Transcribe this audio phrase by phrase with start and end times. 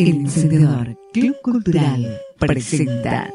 [0.00, 3.30] El Encendedor Club Cultural presenta.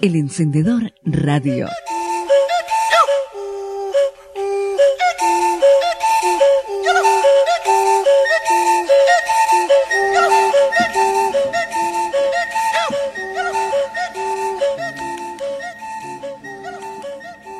[0.00, 1.68] El Encendedor Radio.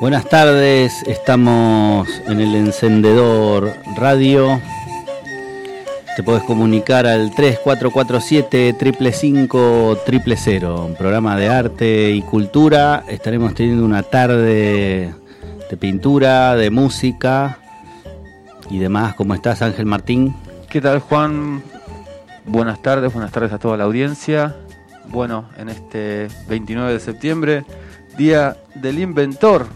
[0.01, 4.59] Buenas tardes, estamos en el encendedor radio.
[6.15, 9.13] Te puedes comunicar al 3447 triple
[10.37, 13.03] cero, un programa de arte y cultura.
[13.07, 15.13] Estaremos teniendo una tarde
[15.69, 17.59] de pintura, de música
[18.71, 19.13] y demás.
[19.13, 20.33] ¿Cómo estás, Ángel Martín?
[20.67, 21.61] ¿Qué tal, Juan?
[22.47, 24.55] Buenas tardes, buenas tardes a toda la audiencia.
[25.09, 27.65] Bueno, en este 29 de septiembre,
[28.17, 29.67] Día del Inventor,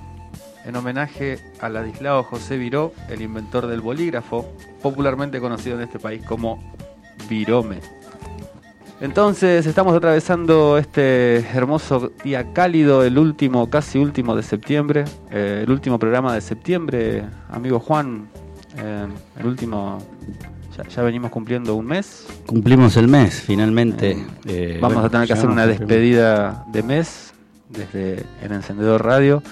[0.65, 6.23] en homenaje a Ladislao José Viró, el inventor del bolígrafo, popularmente conocido en este país
[6.25, 6.73] como
[7.29, 7.79] Virome.
[9.01, 15.71] Entonces estamos atravesando este hermoso día cálido, el último, casi último de septiembre, eh, el
[15.71, 18.27] último programa de septiembre, amigo Juan,
[18.77, 19.05] eh,
[19.37, 19.99] el último,
[20.89, 22.25] ya, venimos cumpliendo un mes.
[22.45, 24.17] Cumplimos el mes, finalmente.
[24.45, 27.33] Eh, vamos a tener que hacer una despedida de mes
[27.69, 29.43] desde el encendedor radio.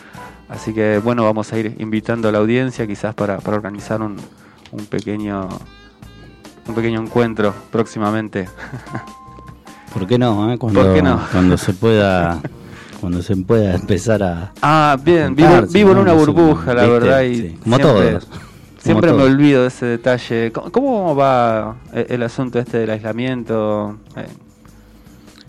[0.54, 4.18] Así que bueno, vamos a ir invitando a la audiencia quizás para, organizar un,
[4.88, 5.50] pequeño
[6.68, 8.48] un pequeño encuentro próximamente.
[9.94, 10.54] ¿Por qué no?
[10.54, 10.60] Eh?
[10.60, 10.82] Cuando,
[11.32, 12.40] Cuando se pueda
[13.02, 17.80] cuando se pueda empezar a Ah, bien, vivo, en una burbuja, la verdad y como
[17.80, 18.28] todos.
[18.78, 20.52] Siempre me olvido de ese detalle.
[20.52, 23.98] ¿Cómo, va el, asunto este del aislamiento?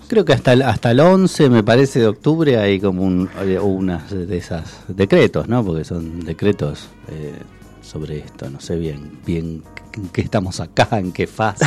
[0.04, 3.28] Eh, Creo que hasta el, hasta el 11, me parece, de octubre hay como un,
[3.62, 5.64] unas de esas decretos, ¿no?
[5.64, 7.34] Porque son decretos eh,
[7.82, 9.62] sobre esto, no sé bien bien
[9.96, 11.66] en qué estamos acá, en qué fase,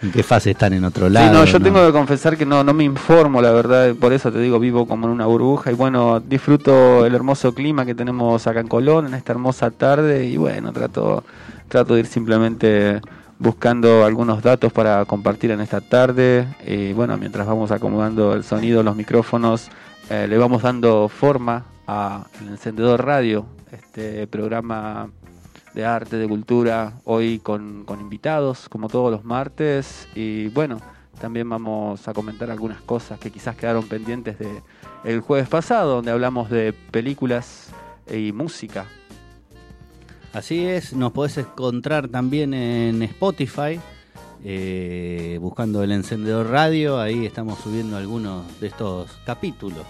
[0.00, 1.28] en qué, fase están en otro lado.
[1.28, 4.32] Sí, no, yo tengo que confesar que no, no me informo, la verdad, por eso
[4.32, 8.46] te digo, vivo como en una burbuja y bueno, disfruto el hermoso clima que tenemos
[8.46, 11.24] acá en Colón, en esta hermosa tarde y bueno, trato,
[11.68, 13.00] trato de ir simplemente
[13.38, 16.46] buscando algunos datos para compartir en esta tarde.
[16.66, 19.68] Y bueno, mientras vamos acomodando el sonido, los micrófonos,
[20.10, 25.10] eh, le vamos dando forma a El Encendedor Radio, este programa
[25.74, 30.08] de arte, de cultura, hoy con, con invitados, como todos los martes.
[30.14, 30.80] Y bueno,
[31.20, 34.62] también vamos a comentar algunas cosas que quizás quedaron pendientes de
[35.04, 37.70] el jueves pasado, donde hablamos de películas
[38.10, 38.86] y música
[40.34, 43.78] Así es, nos podés encontrar también en Spotify,
[44.42, 49.86] eh, buscando el encendedor radio, ahí estamos subiendo algunos de estos capítulos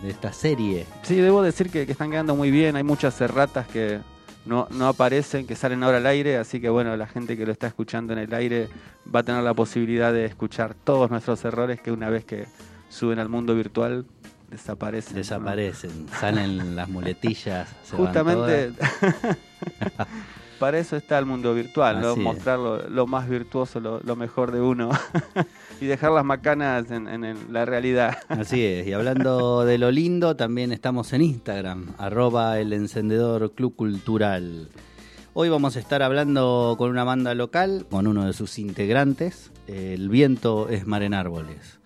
[0.00, 0.86] de esta serie.
[1.02, 3.98] Sí, debo decir que, están quedando muy bien, hay muchas erratas que
[4.46, 7.50] no, no aparecen, que salen ahora al aire, así que bueno, la gente que lo
[7.50, 8.68] está escuchando en el aire
[9.12, 12.46] va a tener la posibilidad de escuchar todos nuestros errores que una vez que
[12.90, 14.06] suben al mundo virtual
[14.50, 15.16] desaparecen.
[15.16, 17.68] Desaparecen, salen las muletillas.
[17.90, 18.72] Justamente
[20.58, 22.16] para eso está el mundo virtual, ¿no?
[22.16, 24.90] mostrar lo, más virtuoso, lo, mejor de uno
[25.80, 28.18] y dejar las macanas en, la realidad.
[28.28, 33.76] Así es, y hablando de lo lindo, también estamos en Instagram, arroba el encendedor club
[33.76, 34.68] cultural.
[35.34, 40.08] Hoy vamos a estar hablando con una banda local, con uno de sus integrantes, El
[40.08, 41.80] viento es mar en árboles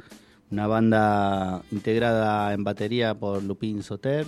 [0.51, 4.27] una banda integrada en batería por Lupín Soter,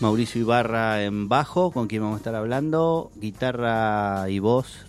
[0.00, 4.86] Mauricio Ibarra en bajo, con quien vamos a estar hablando, guitarra y voz,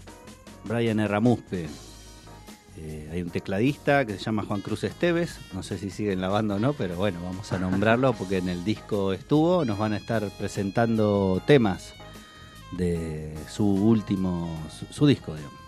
[0.66, 1.68] Brian Erramuspe.
[2.78, 6.22] Eh, hay un tecladista que se llama Juan Cruz Esteves, no sé si sigue en
[6.22, 9.78] la banda o no, pero bueno, vamos a nombrarlo porque en el disco estuvo, nos
[9.78, 11.94] van a estar presentando temas
[12.72, 14.50] de su último,
[14.90, 15.61] su disco, digamos.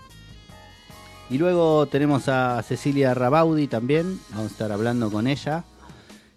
[1.34, 5.64] Y luego tenemos a Cecilia Rabaudi también, vamos a estar hablando con ella.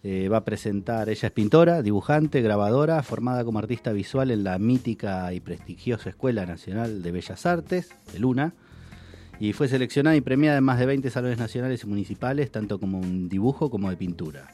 [0.02, 4.58] Eh, va a presentar, ella es pintora, dibujante, grabadora, formada como artista visual en la
[4.58, 8.54] mítica y prestigiosa Escuela Nacional de Bellas Artes, de Luna,
[9.38, 12.98] y fue seleccionada y premiada en más de 20 salones nacionales y municipales, tanto como
[12.98, 14.48] un dibujo como de pintura,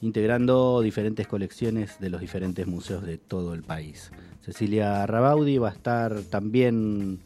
[0.00, 4.10] integrando diferentes colecciones de los diferentes museos de todo el país.
[4.40, 7.20] Cecilia Rabaudi va a estar también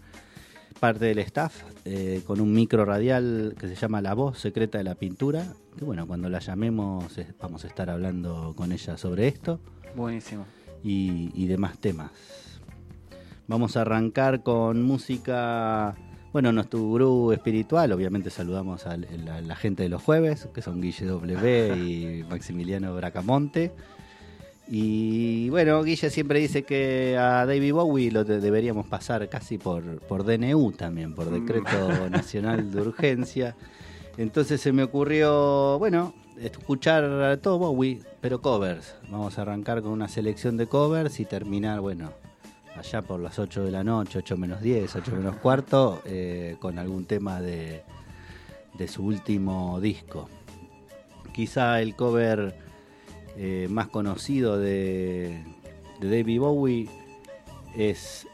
[0.80, 4.84] parte del staff eh, con un micro radial que se llama La Voz Secreta de
[4.84, 5.46] la Pintura.
[5.78, 7.04] Que bueno, cuando la llamemos
[7.40, 9.60] vamos a estar hablando con ella sobre esto.
[9.94, 10.46] Buenísimo.
[10.82, 12.10] Y, demás temas.
[13.46, 15.94] Vamos a arrancar con música,
[16.32, 17.92] bueno, nuestro gurú espiritual.
[17.92, 23.72] Obviamente saludamos a la, gente de los jueves, que son Guille W y Maximiliano Bracamonte.
[24.72, 29.82] Y bueno, Guille siempre dice que a David Bowie lo de- deberíamos pasar casi por,
[30.02, 33.56] por DNU también, por Decreto Nacional de Urgencia.
[34.16, 38.94] Entonces se me ocurrió, bueno, escuchar a todo Bowie, pero covers.
[39.10, 42.12] Vamos a arrancar con una selección de covers y terminar, bueno,
[42.76, 46.78] allá por las 8 de la noche, 8 menos 10, 8 menos cuarto, eh, con
[46.78, 47.82] algún tema de,
[48.78, 50.28] de su último disco.
[51.32, 52.54] Quizá el cover
[53.42, 55.42] eh, más conocido de,
[55.98, 56.88] de David Bowie
[57.74, 58.26] es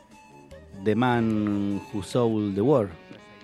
[0.85, 2.91] The Man Who Sold the World.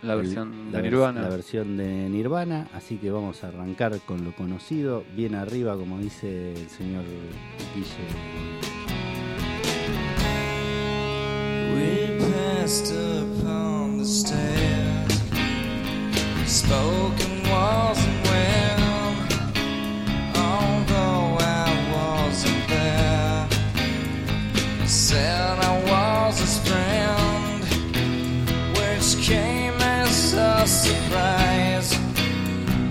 [0.02, 1.22] La El- versión la de vers- Nirvana.
[1.22, 5.98] La versión de Nirvana, así que vamos a arrancar con lo conocido, bien arriba, como
[5.98, 7.04] dice el señor
[7.74, 9.12] Guille.
[11.74, 15.20] We passed upon the stairs,
[16.46, 18.80] spoken wasn't well.
[20.34, 21.11] Although
[25.12, 27.62] said I was his friend,
[28.78, 31.90] which came as a surprise.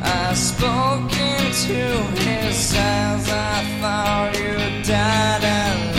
[0.04, 1.82] I spoke into
[2.28, 3.28] his eyes.
[3.28, 5.91] I thought you died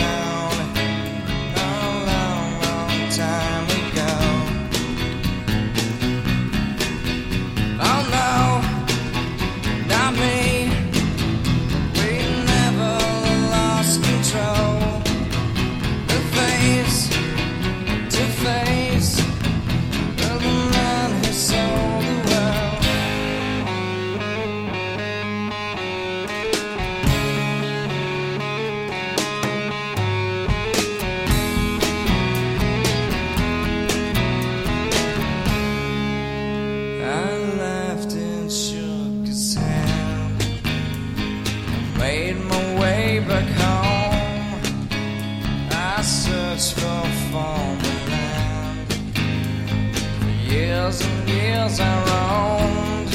[50.53, 53.13] years and years I roamed.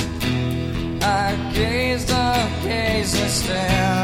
[1.03, 3.98] I gazed up, gazed and stared.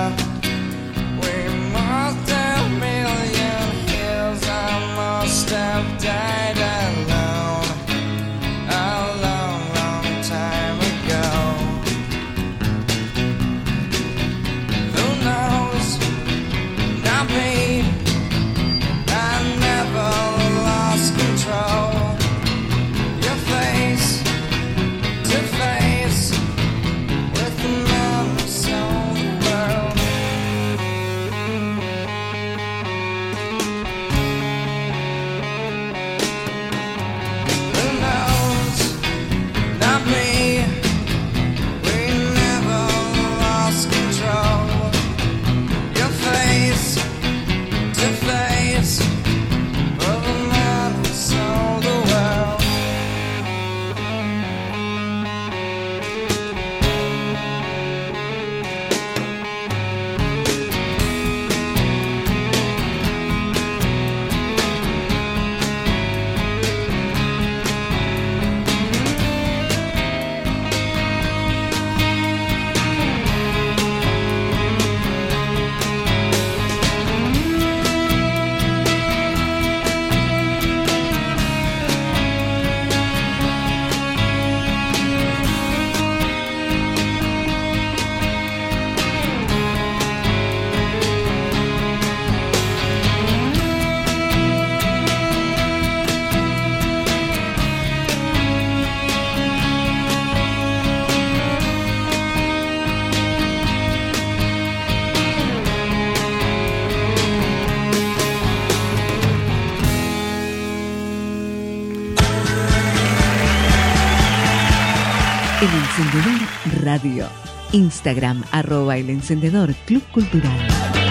[117.73, 121.04] Instagram arroba el encendedor Club Cultural.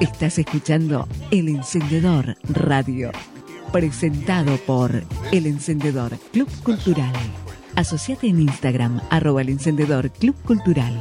[0.00, 3.12] Estás escuchando El Encendedor Radio,
[3.70, 7.12] presentado por El Encendedor Club Cultural.
[7.76, 10.98] Asociate en Instagram, arroba El Encendedor Club Cultural.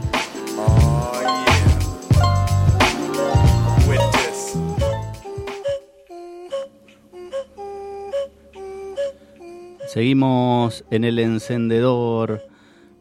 [10.02, 12.48] Seguimos en el encendedor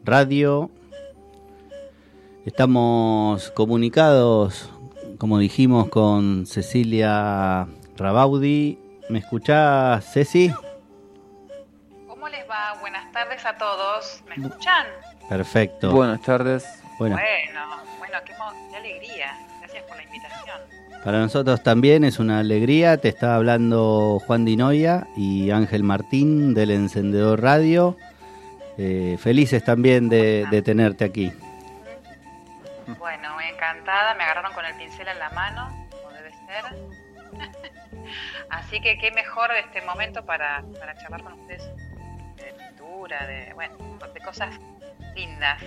[0.03, 0.71] radio.
[2.43, 4.67] Estamos comunicados,
[5.19, 8.79] como dijimos, con Cecilia Rabaudi.
[9.09, 10.51] ¿Me escuchás, Ceci?
[12.07, 12.79] ¿Cómo les va?
[12.81, 14.23] Buenas tardes a todos.
[14.27, 14.87] ¿Me escuchan?
[15.29, 15.91] Perfecto.
[15.91, 16.65] Buenas tardes.
[16.97, 17.59] Bueno, Bueno,
[17.99, 19.37] bueno, qué, mo- qué alegría.
[21.03, 22.97] Para nosotros también es una alegría.
[22.97, 27.97] Te está hablando Juan Dinoya y Ángel Martín del Encendedor Radio.
[28.77, 31.31] Eh, felices también de, de tenerte aquí.
[32.99, 34.13] Bueno, encantada.
[34.15, 36.65] Me agarraron con el pincel en la mano, como debe ser.
[38.49, 41.63] Así que qué mejor este momento para, para charlar con ustedes
[42.35, 43.75] de pintura, de, bueno,
[44.13, 44.55] de cosas
[45.15, 45.61] lindas.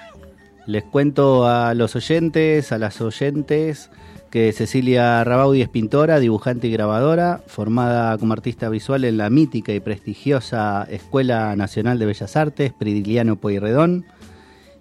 [0.66, 3.90] Les cuento a los oyentes, a las oyentes,
[4.30, 9.72] que Cecilia Rabaudi es pintora, dibujante y grabadora, formada como artista visual en la mítica
[9.72, 14.06] y prestigiosa Escuela Nacional de Bellas Artes, Pridiliano Pueyrredón,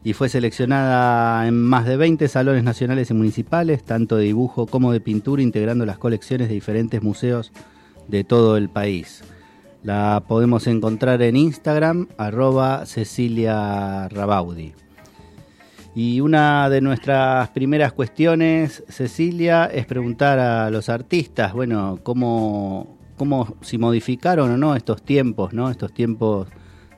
[0.04, 4.92] y fue seleccionada en más de 20 salones nacionales y municipales, tanto de dibujo como
[4.92, 7.52] de pintura, integrando las colecciones de diferentes museos
[8.08, 9.24] de todo el país.
[9.84, 14.74] La podemos encontrar en Instagram, arroba Cecilia Rabaudi.
[15.96, 23.58] Y una de nuestras primeras cuestiones, Cecilia, es preguntar a los artistas, bueno, cómo, cómo
[23.62, 25.70] si modificaron o no estos tiempos, ¿no?
[25.70, 26.48] Estos tiempos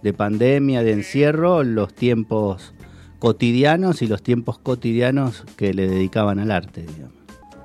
[0.01, 2.73] de pandemia, de encierro, los tiempos
[3.19, 7.15] cotidianos y los tiempos cotidianos que le dedicaban al arte, digamos.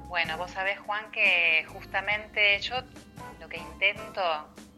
[0.09, 2.77] Bueno, vos sabés, Juan, que justamente yo
[3.41, 4.23] lo que intento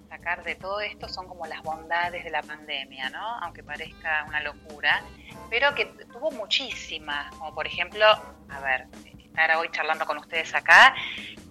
[0.09, 3.38] sacar de todo esto son como las bondades de la pandemia, ¿no?
[3.41, 5.03] Aunque parezca una locura,
[5.50, 8.87] pero que tuvo muchísimas, como por ejemplo, a ver,
[9.38, 10.95] estar hoy charlando con ustedes acá.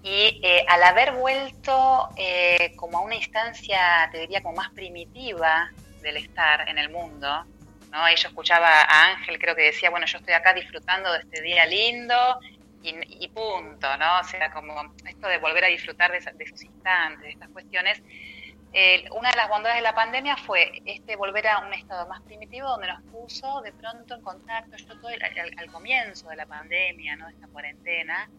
[0.04, 5.72] Y eh, al haber vuelto eh, como a una instancia, te diría, como más primitiva
[6.02, 7.46] del estar en el mundo,
[7.92, 8.10] ¿no?
[8.10, 11.42] Y yo escuchaba a Ángel, creo que decía, bueno, yo estoy acá disfrutando de este
[11.42, 12.40] día lindo
[12.84, 14.20] y, y punto, ¿no?
[14.20, 18.02] O sea, como esto de volver a disfrutar de, de esos instantes, de estas cuestiones.
[18.72, 22.22] Eh, una de las bondades de la pandemia fue este volver a un estado más
[22.24, 26.36] primitivo donde nos puso de pronto en contacto, yo todo el- al, al comienzo de
[26.36, 27.28] la pandemia, ¿no?
[27.30, 28.30] esta cuarentena,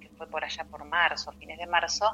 [0.00, 2.12] que fue por allá por marzo, fines de marzo,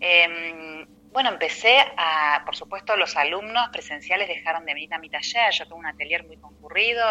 [0.00, 5.52] eh, bueno, empecé a, por supuesto, los alumnos presenciales dejaron de venir a mi taller,
[5.52, 7.04] yo tengo un atelier muy concurrido,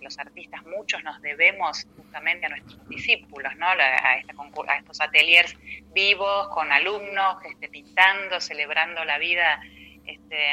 [0.00, 3.66] los artistas, muchos nos debemos justamente a nuestros discípulos, ¿no?
[3.66, 5.56] A, estos ateliers
[5.92, 9.62] vivos, con alumnos, este, pintando, celebrando la vida.
[10.06, 10.52] Este,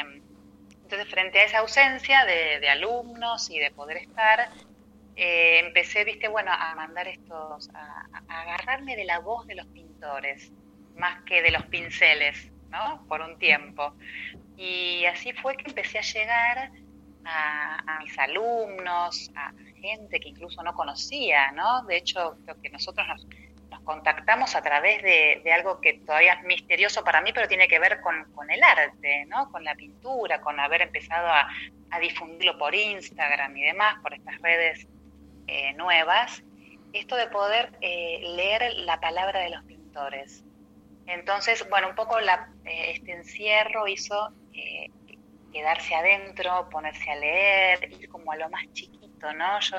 [0.82, 4.50] entonces, frente a esa ausencia de, de alumnos y de poder estar,
[5.16, 9.66] eh, empecé, viste, bueno, a mandar estos, a, a agarrarme de la voz de los
[9.66, 10.52] pintores,
[10.96, 13.04] más que de los pinceles, ¿no?
[13.08, 13.94] Por un tiempo.
[14.56, 16.70] Y así fue que empecé a llegar
[17.24, 21.82] a, mis alumnos, a gente que incluso no conocía, ¿no?
[21.84, 23.26] De hecho, creo que nosotros nos,
[23.84, 28.00] contactamos a través de, algo que todavía es misterioso para mí, pero tiene que ver
[28.00, 29.50] con, el arte, ¿no?
[29.50, 31.48] Con la pintura, con haber empezado a,
[32.00, 34.86] difundirlo por Instagram y demás, por estas redes
[35.48, 36.42] eh, nuevas.
[36.92, 40.44] Esto de poder eh, leer la palabra de los pintores.
[41.06, 44.32] Entonces, bueno, un poco eh, este encierro hizo
[45.52, 49.60] quedarse adentro, ponerse a leer, ir como a lo más chiquito, ¿no?
[49.60, 49.76] Yo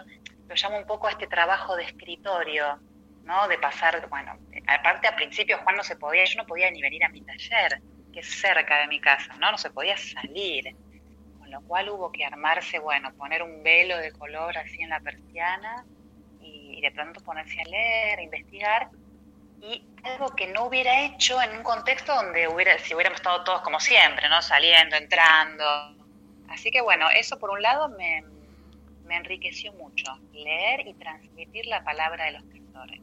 [0.48, 2.80] lo llamo un poco a este trabajo de escritorio,
[3.24, 3.48] ¿no?
[3.48, 4.38] De pasar, bueno,
[4.68, 7.82] aparte al principio Juan no se podía, yo no podía ni venir a mi taller,
[8.12, 9.52] que es cerca de mi casa, ¿no?
[9.52, 10.76] No se podía salir.
[11.40, 15.00] Con lo cual hubo que armarse, bueno, poner un velo de color así en la
[15.00, 15.86] persiana
[16.40, 18.90] y, de pronto ponerse a leer, a investigar
[19.62, 23.62] y algo que no hubiera hecho en un contexto donde hubiera, si hubiéramos estado todos
[23.62, 24.42] como siempre, ¿no?
[24.42, 25.64] Saliendo, entrando.
[26.50, 28.24] Así que bueno, eso por un lado me,
[29.06, 33.00] me enriqueció mucho, leer y transmitir la palabra de los pintores.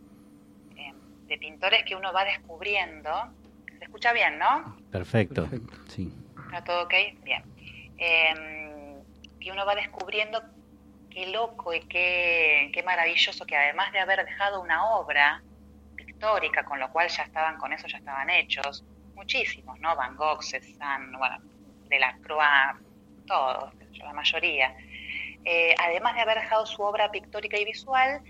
[0.77, 0.93] Eh,
[1.27, 3.11] de pintores que uno va descubriendo.
[3.79, 4.77] ¿Se escucha bien, no?
[4.91, 5.43] Perfecto.
[5.43, 5.75] Perfecto.
[5.89, 6.13] Sí.
[6.47, 6.95] ¿Está todo ok?
[7.23, 7.45] Bien.
[7.99, 8.99] Eh,
[9.41, 10.43] que uno va descubriendo
[11.11, 15.43] qué loco y qué, qué maravilloso que además de haber dejado una obra
[16.19, 19.95] pictórica, con lo cual ya estaban, con eso ya estaban hechos, muchísimos, ¿no?
[19.95, 21.39] Van Gogh, Cézanne, bueno,
[21.89, 22.77] de la Croix,
[23.27, 24.75] todos, la mayoría.
[25.45, 28.21] Eh, además de haber dejado su obra pictórica y visual,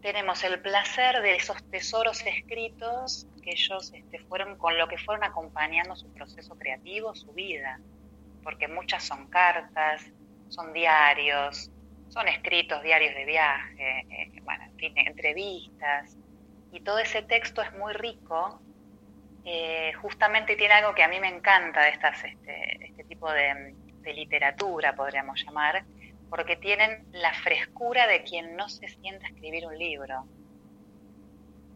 [0.00, 5.24] tenemos el placer de esos tesoros escritos que ellos este, fueron con lo que fueron
[5.24, 7.80] acompañando su proceso creativo, su vida,
[8.42, 10.02] porque muchas son cartas,
[10.48, 11.70] son diarios,
[12.08, 16.16] son escritos, diarios de viaje, eh, bueno, entrevistas,
[16.74, 18.60] y todo ese texto es muy rico.
[19.44, 23.74] eh, justamente tiene algo que a mí me encanta de estas, este, este tipo de,
[24.00, 25.84] de literatura, podríamos llamar,
[26.30, 30.26] porque tienen la frescura de quien no se sienta a escribir un libro.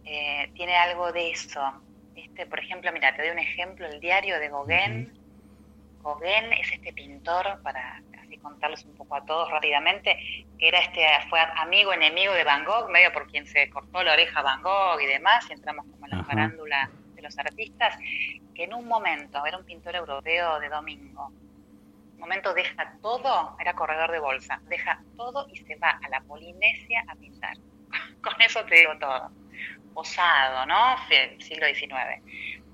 [0.05, 1.61] Eh, tiene algo de eso.
[2.15, 2.47] ¿viste?
[2.47, 5.13] Por ejemplo, mira, te doy un ejemplo, el diario de Gauguin.
[6.03, 8.03] Gauguin es este pintor, para
[8.43, 10.17] contarles un poco a todos rápidamente,
[10.59, 14.13] que era este, fue amigo, enemigo de Van Gogh, medio por quien se cortó la
[14.13, 16.27] oreja Van Gogh y demás, y entramos como en la Ajá.
[16.27, 17.97] farándula de los artistas,
[18.55, 21.33] que en un momento era un pintor europeo de domingo,
[22.19, 26.21] un momento deja todo, era corredor de bolsa, deja todo y se va a la
[26.23, 27.55] Polinesia a pintar.
[28.23, 29.31] Con eso te digo todo.
[29.95, 30.97] Osado, ¿no?
[31.39, 32.21] Siglo XIX.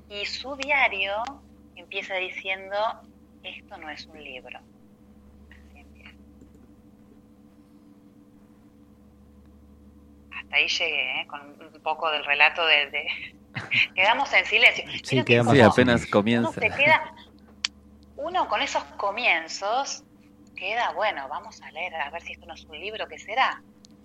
[0.09, 1.23] Y su diario
[1.75, 2.77] empieza diciendo,
[3.43, 4.59] esto no es un libro.
[5.51, 6.17] Así empieza.
[10.37, 11.27] Hasta ahí llegué, ¿eh?
[11.27, 12.91] con un poco del relato de...
[12.91, 13.35] de-
[13.95, 14.85] Quedamos en silencio.
[15.05, 16.53] Sí, quedamos como- apenas uno comienza.
[16.61, 17.15] se queda,
[18.17, 20.03] uno con esos comienzos
[20.57, 23.63] queda, bueno, vamos a leer, a ver si esto no es un libro, ¿qué será?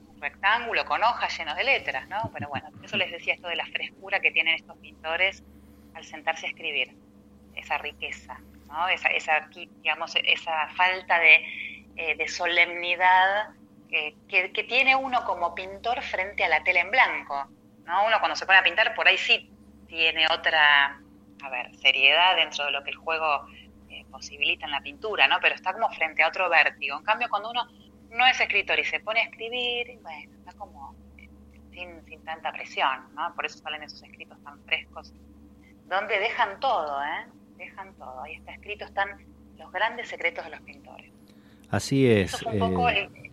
[0.08, 2.30] Un rectángulo con hojas llenos de letras, ¿no?
[2.34, 5.44] Pero bueno, por eso les decía esto de la frescura que tienen estos pintores
[5.94, 6.96] al sentarse a escribir,
[7.56, 8.88] esa riqueza, ¿no?
[8.88, 11.36] Esa, esa digamos, esa falta de,
[11.96, 13.50] eh, de solemnidad
[13.90, 17.48] que, que, que tiene uno como pintor frente a la tela en blanco,
[17.86, 18.06] ¿no?
[18.06, 19.52] Uno cuando se pone a pintar por ahí sí
[19.88, 21.00] tiene otra,
[21.44, 23.46] a ver, seriedad dentro de lo que el juego
[23.90, 25.38] eh, posibilita en la pintura, ¿no?
[25.42, 26.98] Pero está como frente a otro vértigo.
[26.98, 27.68] En cambio, cuando uno
[28.12, 31.28] no es escritor y se pone a escribir, bueno, está como eh,
[31.72, 33.34] sin, sin tanta presión, ¿no?
[33.34, 35.12] Por eso salen esos escritos tan frescos,
[35.86, 37.26] donde dejan todo, ¿eh?
[37.58, 38.22] Dejan todo.
[38.22, 39.10] Ahí está escrito, están
[39.58, 41.12] los grandes secretos de los pintores.
[41.72, 42.34] Así es.
[42.34, 43.29] Eso fue un poco eh, el-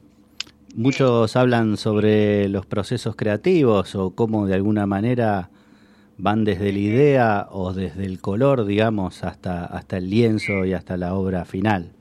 [0.77, 5.49] muchos hablan sobre los procesos creativos o cómo de alguna manera
[6.19, 10.97] van desde la idea o desde el color, digamos, hasta, hasta el lienzo y hasta
[10.97, 11.93] la obra final.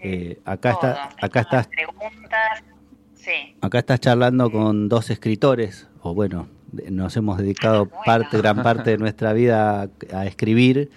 [0.00, 0.90] Eh, acá Todo.
[0.90, 1.68] está, acá estás,
[3.60, 6.48] acá estás charlando con dos escritores, o bueno,
[6.90, 10.90] nos hemos dedicado parte, gran parte de nuestra vida a, escribir.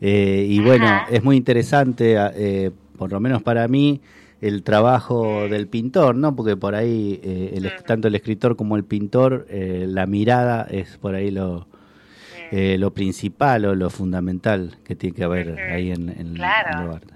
[0.00, 4.00] eh, y bueno, es muy interesante, eh, por lo menos para mí,
[4.40, 6.34] el trabajo del pintor, ¿no?
[6.34, 10.96] Porque por ahí, eh, el- tanto el escritor como el pintor, eh, la mirada es
[10.98, 11.68] por ahí lo,
[12.50, 16.84] eh, lo principal o lo fundamental que tiene que haber ahí en, en- Claro.
[16.84, 17.14] el arte.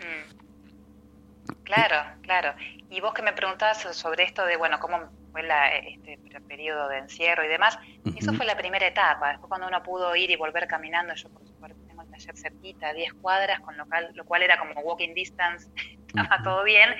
[0.00, 1.54] Mm.
[1.64, 2.54] Claro, claro.
[2.90, 4.98] Y vos que me preguntabas sobre esto de, bueno, cómo
[5.32, 7.76] fue la, este periodo de encierro y demás,
[8.16, 9.30] eso fue la primera etapa.
[9.30, 12.92] Después cuando uno pudo ir y volver caminando, yo por suerte tengo el taller cerquita,
[12.92, 15.68] 10 cuadras, con lo cual, lo cual era como walking distance,
[16.16, 16.94] estaba todo bien.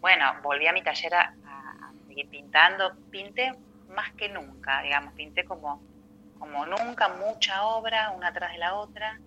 [0.00, 1.34] Bueno, volví a mi taller a,
[2.06, 2.92] seguir pintando.
[3.10, 3.52] Pinté
[3.86, 5.84] más que nunca, digamos, pinté como,
[6.34, 9.20] como nunca, mucha obra, una tras de la otra.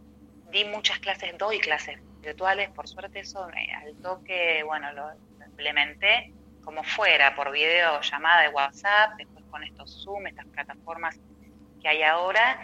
[0.45, 5.45] Di muchas clases, doy clases virtuales, por suerte eso me- al toque, bueno, lo, lo
[5.47, 11.19] implementé como fuera, por videollamada de WhatsApp, después con estos Zoom, estas plataformas
[11.79, 12.59] que hay ahora.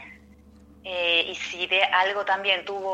[0.84, 2.92] Eh, y si de algo también tuvo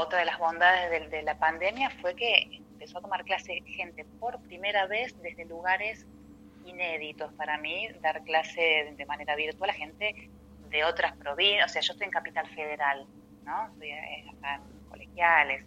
[0.00, 2.48] otra de las bondades de, de la pandemia fue que
[2.84, 6.04] empezó a tomar clase gente por primera vez desde lugares
[6.66, 10.28] inéditos para mí, dar clase de manera virtual a gente
[10.68, 13.06] de otras provincias, o sea, yo estoy en Capital Federal,
[13.44, 13.68] ¿no?
[13.68, 15.64] Estoy eh, acá en colegiales.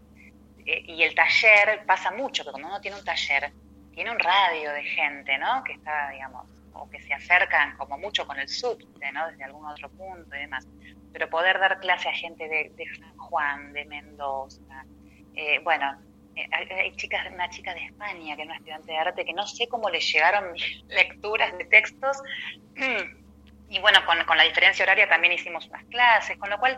[0.65, 3.51] Eh, y el taller pasa mucho, que cuando uno tiene un taller,
[3.95, 5.63] tiene un radio de gente, ¿no?
[5.63, 9.27] Que está, digamos, o que se acercan como mucho con el subte, ¿no?
[9.27, 10.67] Desde algún otro punto y demás.
[11.13, 14.85] Pero poder dar clase a gente de, de San Juan, de Mendoza,
[15.33, 15.95] eh, bueno,
[16.51, 19.45] hay, hay chicas, una chica de España que es una estudiante de arte que no
[19.47, 22.17] sé cómo le llegaron mis lecturas de textos.
[23.69, 26.77] Y bueno, con, con la diferencia horaria también hicimos unas clases, con lo cual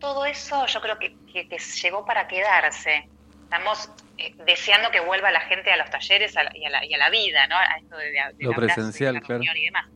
[0.00, 3.08] todo eso yo creo que, que- que llegó para quedarse.
[3.44, 6.84] Estamos eh, deseando que vuelva la gente a los talleres a la- y, a la,
[6.84, 7.56] y a la vida, ¿no?
[7.56, 9.42] A esto de, de Lo y presencial, la claro.
[9.44, 9.86] y demás.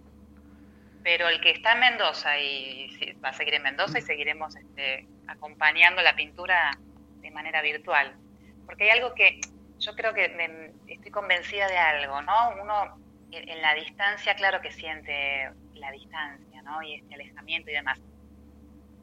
[1.03, 4.55] Pero el que está en Mendoza y sí, va a seguir en Mendoza y seguiremos
[4.57, 6.70] este, acompañando la pintura
[7.22, 8.14] de manera virtual.
[8.70, 9.40] Porque hay algo que
[9.80, 12.50] yo creo que estoy convencida de algo, ¿no?
[12.62, 13.00] Uno
[13.33, 16.80] en la distancia, claro que siente la distancia, ¿no?
[16.80, 17.98] Y este alejamiento y demás.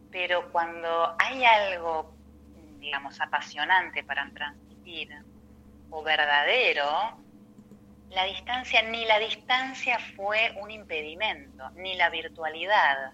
[0.09, 2.15] Pero cuando hay algo,
[2.79, 5.09] digamos, apasionante para transmitir
[5.89, 7.17] o verdadero,
[8.09, 13.11] la distancia, ni la distancia fue un impedimento, ni la virtualidad.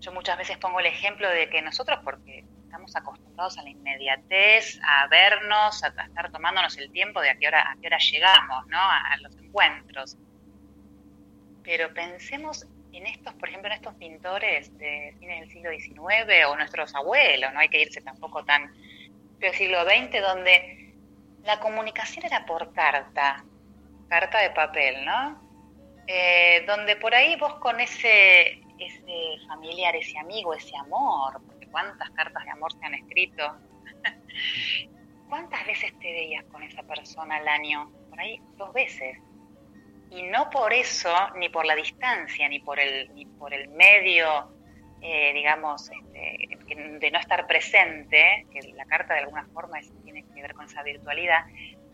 [0.00, 4.78] Yo muchas veces pongo el ejemplo de que nosotros, porque estamos acostumbrados a la inmediatez,
[4.82, 8.66] a vernos, a, estar tomándonos el tiempo de a qué hora, a qué hora llegamos,
[8.66, 8.78] ¿no?
[8.78, 10.16] A, los encuentros.
[11.62, 16.56] Pero pensemos en estos, por ejemplo, en estos pintores de fines del siglo XIX o
[16.56, 18.70] nuestros abuelos, no hay que irse tampoco tan
[19.38, 20.94] del siglo XX, donde
[21.44, 23.44] la comunicación era por carta,
[24.08, 25.40] carta de papel, ¿no?
[26.06, 31.40] Eh, donde por ahí vos con ese, ese familiar, ese amigo, ese amor,
[31.76, 33.54] cuántas cartas de amor se han escrito,
[35.28, 37.90] ¿cuántas veces te veías con esa persona al año?
[38.08, 39.18] Por ahí dos veces.
[40.10, 44.54] Y no por eso, ni por la distancia, ni por el, ni por el medio,
[45.02, 50.40] eh, digamos, este, de no estar presente, que la carta de alguna forma tiene que
[50.40, 51.44] ver con esa virtualidad,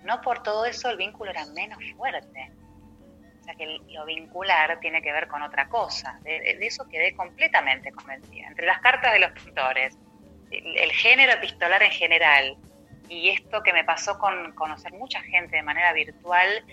[0.05, 2.53] no por todo eso el vínculo era menos fuerte.
[3.43, 6.21] O sea que lo vincular tiene que ver con otra cosa.
[6.23, 8.47] De, eso quedé completamente convencida.
[8.47, 9.99] Entre las cartas de los pintores,
[10.53, 12.57] el, género epistolar en general,
[13.09, 16.65] y esto que me pasó con conocer mucha gente de manera virtual,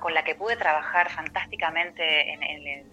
[0.00, 2.90] con la que pude trabajar fantásticamente en, en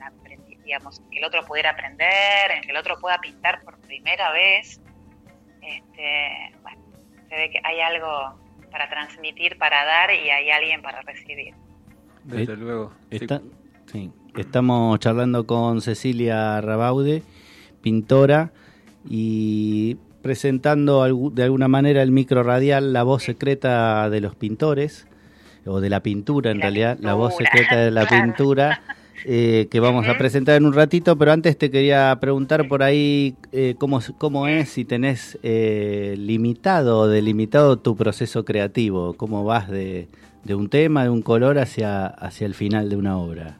[1.11, 4.79] que el otro pudiera aprender, en que el otro pueda pintar por primera vez.
[5.63, 6.83] Este, bueno,
[7.27, 11.55] se ve que hay algo para transmitir, para dar y hay alguien para recibir.
[12.29, 12.91] Desde Eh, luego.
[13.09, 13.17] Sí.
[13.21, 13.41] Está-
[13.91, 17.23] sí, Estamos charlando con Cecilia Rabaude,
[17.81, 18.51] pintora,
[19.09, 25.07] y presentando de alguna manera el micro radial La voz secreta de los pintores,
[25.65, 28.23] o de la pintura en La realidad, la voz secreta de la claro.
[28.25, 28.81] pintura,
[29.25, 33.35] eh, que vamos a presentar en un ratito, pero antes te quería preguntar por ahí
[33.51, 39.69] eh, cómo, cómo es, si tenés eh, limitado o delimitado tu proceso creativo, cómo vas
[39.69, 40.07] de,
[40.43, 43.57] de un tema, de un color hacia, hacia el final de una obra.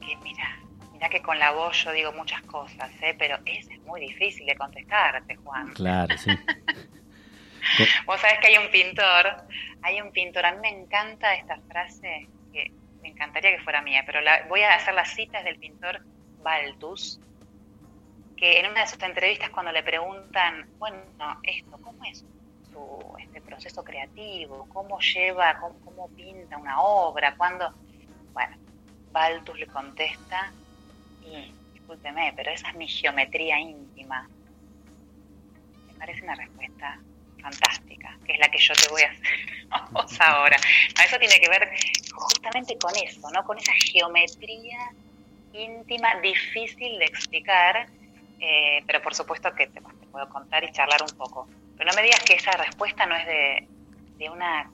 [0.00, 0.60] Que mira,
[0.92, 3.14] mira que con la voz yo digo muchas cosas, ¿eh?
[3.18, 5.72] pero es muy difícil de contestarte, Juan.
[5.74, 6.30] Claro, sí.
[8.06, 9.26] Vos sabés que hay un pintor,
[9.82, 14.02] hay un pintor, a mí me encanta esta frase, que me encantaría que fuera mía,
[14.06, 16.00] pero la, voy a hacer las citas del pintor
[16.42, 17.20] Baltus,
[18.36, 20.96] que en una de sus entrevistas cuando le preguntan, bueno,
[21.42, 22.24] esto, ¿cómo es
[22.72, 24.66] su este proceso creativo?
[24.68, 27.36] ¿Cómo lleva, cómo, cómo pinta una obra?
[27.36, 27.72] ¿Cuándo?
[28.32, 28.56] Bueno,
[29.12, 30.52] Baltus le contesta,
[31.22, 34.28] y discúlpeme, pero esa es mi geometría íntima.
[35.86, 36.98] Me parece una respuesta
[37.40, 40.56] fantástica, que es la que yo te voy a hacer ahora.
[40.96, 41.70] No, eso tiene que ver
[42.12, 43.44] justamente con eso, ¿no?
[43.44, 44.78] Con esa geometría
[45.52, 47.88] íntima, difícil de explicar,
[48.38, 51.48] eh, pero por supuesto que te, te puedo contar y charlar un poco.
[51.80, 53.66] Pero no me digas que esa respuesta no es de,
[54.18, 54.70] de una,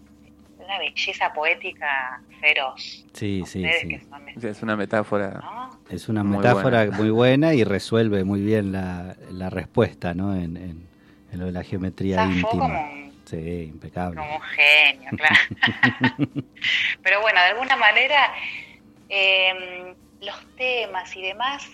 [0.58, 3.06] de una belleza poética feroz.
[3.12, 4.00] Sí, sí, sí.
[4.10, 5.38] son, Es una metáfora.
[5.40, 5.80] ¿no?
[5.88, 6.96] Es una Muy metáfora buena.
[6.96, 10.34] muy buena y resuelve muy bien la, la respuesta, ¿no?
[10.34, 10.88] En, en-
[11.30, 12.64] en lo de la geometría Zafó íntima.
[12.64, 14.16] como un, Sí, impecable.
[14.16, 15.36] como un genio, claro.
[17.02, 18.32] Pero bueno, de alguna manera,
[19.08, 21.68] eh, los temas y demás,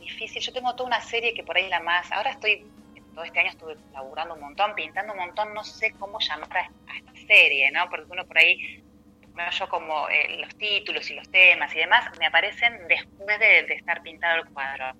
[0.00, 0.42] difícil.
[0.42, 2.10] Yo tengo toda una serie que por ahí es la más.
[2.12, 2.66] Ahora estoy,
[3.14, 6.96] todo este año estuve laburando un montón, pintando un montón, no sé cómo llamar a,
[6.96, 7.88] esta serie, ¿no?
[7.88, 8.82] Porque uno por ahí,
[9.58, 13.74] yo como eh, los títulos y los temas y demás, me aparecen después de, de
[13.74, 14.92] estar pintado el cuadro.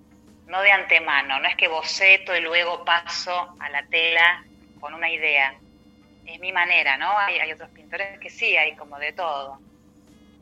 [0.47, 4.45] No de antemano, no es que boceto y luego paso a la tela
[4.79, 5.55] con una idea
[6.27, 7.17] es mi manera, ¿no?
[7.19, 9.59] Hay, hay otros pintores que sí, hay como de todo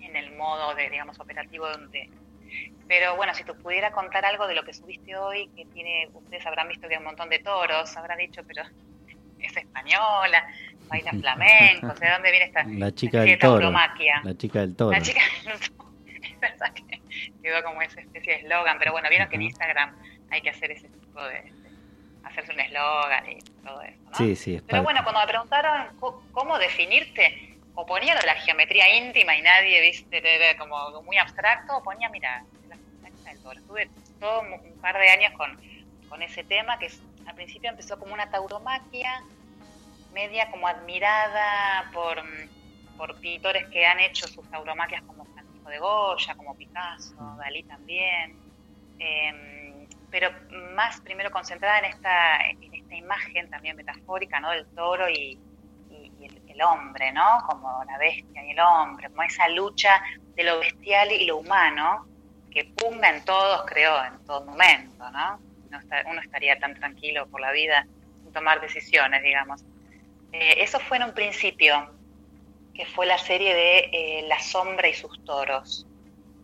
[0.00, 2.10] en el modo de, digamos, operativo donde...
[2.88, 6.44] Pero bueno, si tú pudiera contar algo de lo que subiste hoy, que tiene, ustedes
[6.46, 8.64] habrán visto que hay un montón de toros, habrán dicho, pero
[9.38, 10.46] es española,
[10.88, 13.70] baila flamenco, o sea, ¿de dónde viene esta La chica del de toro.
[13.70, 14.92] La chica del toro.
[14.92, 15.92] La chica del toro.
[16.06, 17.00] Es verdad que
[17.42, 19.42] quedó como esa especie de eslogan, pero bueno, vieron que en.
[19.42, 19.96] Instagram
[20.30, 21.52] hay que hacer ese tipo de...
[22.24, 24.14] hacerse un eslogan y todo eso, ¿no?
[24.16, 25.88] Sí, sí, es Pero bueno, cuando me preguntaron
[26.32, 30.22] cómo definirte, o ponía lo de la geometría íntima y nadie, viste,
[30.58, 32.76] como muy abstracto, o ponía, mira, la
[33.10, 33.58] chica del toro.
[33.58, 35.58] Estuve todo un par de años con,
[36.08, 36.90] con ese tema, que
[37.26, 39.22] al principio empezó como una tauromaquia,
[40.12, 42.22] media como admirada por,
[42.98, 48.36] por pintores que han hecho sus tauromaquias como Francisco de Goya, como Picasso, Dalí también.
[48.98, 50.30] Em, pero
[50.74, 54.50] más primero concentrada en esta, en esta imagen también metafórica, ¿no?
[54.50, 55.38] Del toro y
[56.52, 57.44] el, hombre, ¿no?
[57.48, 60.02] Como la bestia y el hombre, como esa lucha
[60.34, 62.06] de lo bestial y lo humano
[62.50, 65.38] que pugna en todos, creo, en todo momento, ¿no?
[66.06, 67.86] Uno estaría tan tranquilo por la vida
[68.22, 69.62] sin tomar decisiones, digamos.
[70.32, 71.90] Eh, eso fue en un principio,
[72.74, 75.86] que fue la serie de eh, La sombra y sus toros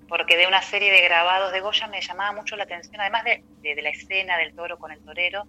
[0.08, 3.42] porque de una serie de grabados de Goya me llamaba mucho la atención, además de,
[3.82, 5.46] la escena del toro con el torero,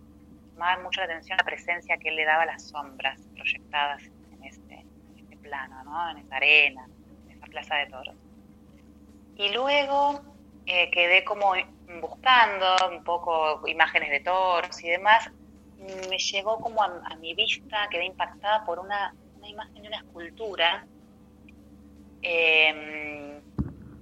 [0.54, 4.04] llamaba mucho la atención la presencia que él le daba a las sombras proyectadas
[5.84, 6.10] ¿no?
[6.12, 6.88] en esta arena,
[7.28, 8.16] en esa plaza de toros.
[9.38, 10.22] Y luego
[10.66, 11.54] eh, quedé como
[12.02, 15.30] buscando un poco imágenes de toros y demás,
[16.10, 20.86] me llegó como a, mi vista, quedé impactada por una, imagen de una escultura.
[22.22, 23.40] em,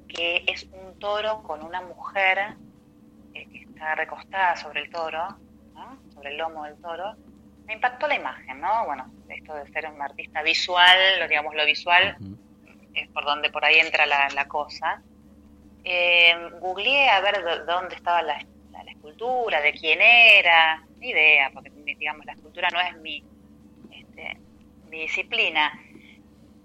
[0.08, 2.56] que es un toro con una mujer
[3.34, 5.28] eh, que está recostada sobre el toro,
[6.14, 7.16] sobre el lomo del toro.
[7.68, 8.86] Me impactó la imagen, ¿no?
[8.86, 12.16] Bueno, esto de ser un artista visual, lo, digamos, lo visual
[12.94, 15.02] es por donde por ahí entra la, la cosa.
[15.84, 18.38] Eh, googleé a ver dó- dónde estaba la,
[18.72, 23.24] la- la escultura, de quién era, ni idea, porque digamos la escultura no es mi,
[23.92, 24.38] este,
[24.90, 25.72] mi disciplina.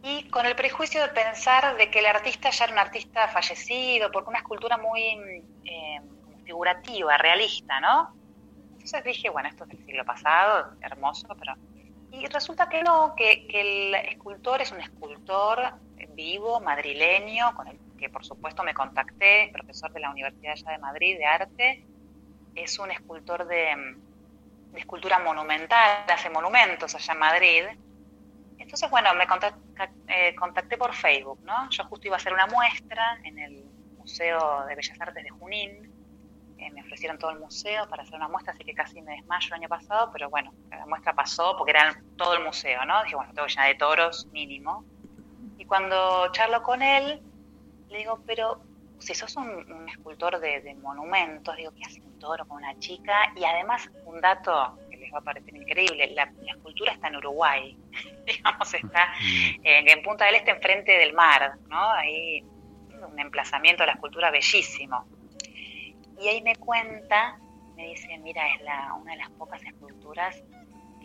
[0.05, 4.11] Y con el prejuicio de pensar de que el artista ya era un artista fallecido,
[4.11, 5.03] porque una escultura muy
[5.65, 8.11] eh, como figurativa, realista, ¿no?
[8.83, 11.55] Entonces dije, bueno, esto es del siglo pasado, hermoso, pero...
[12.11, 15.73] Y resulta que no, que, el escultor es un escultor
[16.09, 21.17] vivo, madrileño, con el que por supuesto me contacté, profesor de la Universidad de Madrid
[21.17, 21.87] de arte,
[22.57, 23.97] es un escultor de,
[24.73, 27.65] de escultura monumental, hace monumentos allá en Madrid.
[28.59, 29.55] Entonces, bueno, me contac-
[30.09, 31.71] eh, contacté por Facebook, ¿no?
[31.71, 33.65] Yo justo iba a hacer una muestra en el
[33.97, 35.92] Museo de Bellas Artes de Junín.
[36.63, 39.49] Eh, me ofrecieron todo el museo para hacer una muestra, así que casi me desmayo
[39.49, 43.03] el año pasado, pero bueno, la muestra pasó porque era todo el museo, ¿no?
[43.03, 44.85] Dije, bueno, tengo llena de toros, mínimo.
[45.59, 47.21] Y cuando charlo con él,
[47.89, 48.61] le digo, pero
[49.01, 52.79] si sos un, un escultor de, de monumentos, digo, ¿qué hace un toro con una
[52.79, 53.33] chica?
[53.35, 57.17] Y además, un dato que les va a parecer increíble, la, la escultura está en
[57.17, 57.77] Uruguay,
[58.27, 59.09] digamos, está
[59.65, 61.91] en, en Punta del Este, enfrente del mar, ¿no?
[61.91, 62.45] Ahí
[63.05, 65.05] un emplazamiento de la escultura bellísimo.
[66.21, 67.37] Y ahí me cuenta,
[67.77, 70.43] me dice, mira, es la, una de las pocas esculturas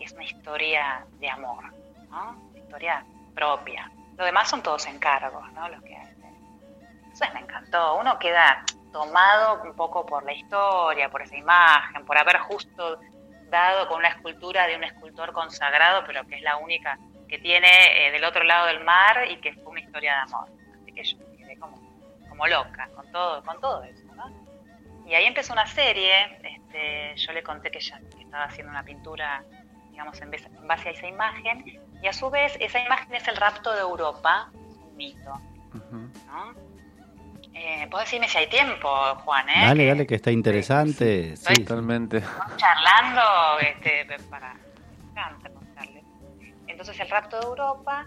[0.04, 1.64] es una historia de amor,
[2.10, 2.36] ¿no?
[2.54, 3.90] Historia propia.
[4.16, 5.68] Lo demás son todos encargos, ¿no?
[5.68, 6.36] Los que hacen.
[7.02, 7.98] Entonces me encantó.
[7.98, 12.98] Uno queda tomado un poco por la historia, por esa imagen, por haber justo
[13.50, 17.68] dado con una escultura de un escultor consagrado, pero que es la única que tiene
[17.94, 20.48] eh, del otro lado del mar y que fue una historia de amor.
[20.82, 21.78] Así que yo quedé como,
[22.28, 24.07] como loca con todo, con todo eso.
[25.08, 28.82] Y ahí empezó una serie, este, yo le conté que ella que estaba haciendo una
[28.82, 29.42] pintura,
[29.90, 33.26] digamos, en base, en base a esa imagen, y a su vez esa imagen es
[33.26, 35.32] el rapto de Europa, es un mito,
[35.74, 36.10] Ujú.
[36.26, 36.68] ¿no?
[37.54, 38.88] Eh, ¿Puedo decirme si hay tiempo,
[39.24, 39.48] Juan?
[39.48, 39.66] Eh?
[39.66, 41.36] Dale, Que dale, que está interesante.
[41.36, 41.44] Sí.
[41.54, 41.64] Sí.
[41.64, 42.18] Totalmente.
[42.18, 44.52] estamos charlando este, para...
[44.54, 46.04] Me encanta contarles.
[46.66, 48.06] Entonces el rapto de Europa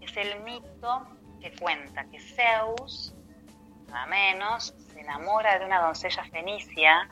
[0.00, 1.08] es el mito
[1.40, 3.14] que cuenta que Zeus,
[3.88, 7.08] nada menos, se enamora de una doncella fenicia,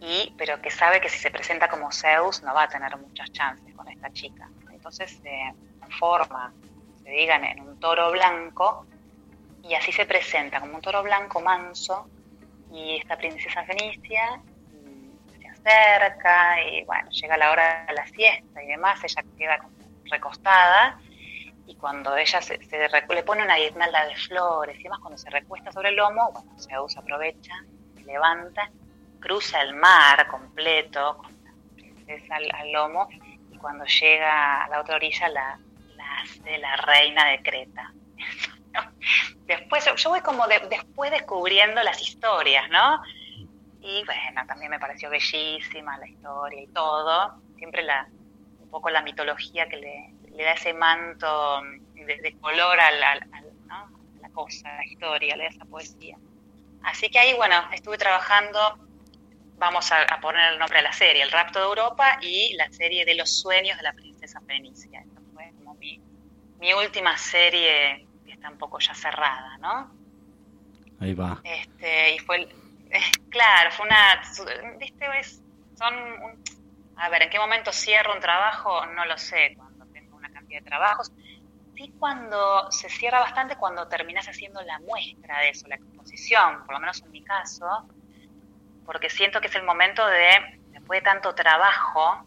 [0.00, 3.30] y, pero que sabe que si se presenta como Zeus no va a tener muchas
[3.32, 4.48] chances con esta chica.
[4.70, 6.52] Entonces se transforma,
[7.02, 8.86] se digan, en un toro blanco
[9.62, 12.08] y así se presenta como un toro blanco manso
[12.72, 14.40] y esta princesa fenicia
[14.72, 19.58] mm, se acerca y bueno, llega la hora de la siesta y demás, ella queda
[20.10, 20.98] recostada
[21.66, 25.30] y cuando ella se, se le pone una guirnalda de flores y demás, cuando se
[25.30, 27.54] recuesta sobre el lomo, bueno, Zeus aprovecha,
[27.94, 28.70] se levanta,
[29.20, 33.08] cruza el mar completo con la princesa al, al lomo
[33.50, 35.58] y cuando llega a la otra orilla la,
[35.96, 37.92] la hace la reina de Creta.
[39.46, 43.02] Después, yo voy como de- después descubriendo las historias, ¿no?
[43.80, 47.34] Y bueno, también me pareció bellísima la historia y todo.
[47.56, 48.06] Siempre la,
[48.60, 51.62] un poco la mitología que le, le da ese manto
[51.94, 53.74] de, de color al, al- al- ¿no?
[53.76, 56.16] a la cosa, a la historia, le da esa poesía.
[56.82, 58.58] Así que ahí, bueno, estuve trabajando,
[59.56, 62.68] vamos a, a poner el nombre a la serie, El rapto de Europa y la
[62.70, 65.00] serie de los sueños de la princesa Fenicia.
[65.00, 66.00] Esta fue como mi,
[66.58, 69.96] mi última serie que está un poco ya cerrada, ¿no?
[70.98, 71.42] Ahí va.
[71.42, 72.48] Este, y fue,
[73.28, 74.20] claro, fue una,
[74.78, 75.06] viste,
[75.74, 76.40] son, un-
[76.96, 78.86] a ver, ¿en qué momento cierro un trabajo?
[78.86, 79.71] No lo sé, cuando
[80.54, 81.12] de trabajos.
[81.76, 86.74] Sí, cuando se cierra bastante cuando terminas haciendo la muestra de eso, la exposición, por
[86.74, 87.88] lo menos en mi caso,
[88.84, 92.26] porque siento que es el momento de, después de tanto trabajo,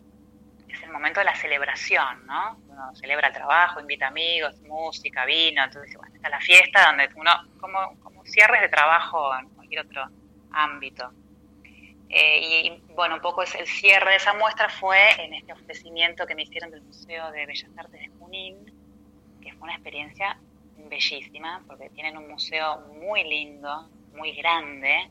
[0.67, 2.57] es el momento de la celebración, ¿no?
[2.67, 7.31] Uno celebra el trabajo, invita amigos, música, vino, entonces, bueno, está la fiesta donde uno,
[7.59, 10.05] como, como cierres de trabajo en cualquier otro
[10.51, 11.11] ámbito.
[12.09, 16.25] Eh, y, bueno, un poco es el cierre de esa muestra fue en este ofrecimiento
[16.25, 18.09] que me hicieron del Museo de Bellas Artes de
[19.41, 20.39] Que fue una experiencia
[20.77, 25.09] bellísima, porque tienen un museo muy lindo, muy grande.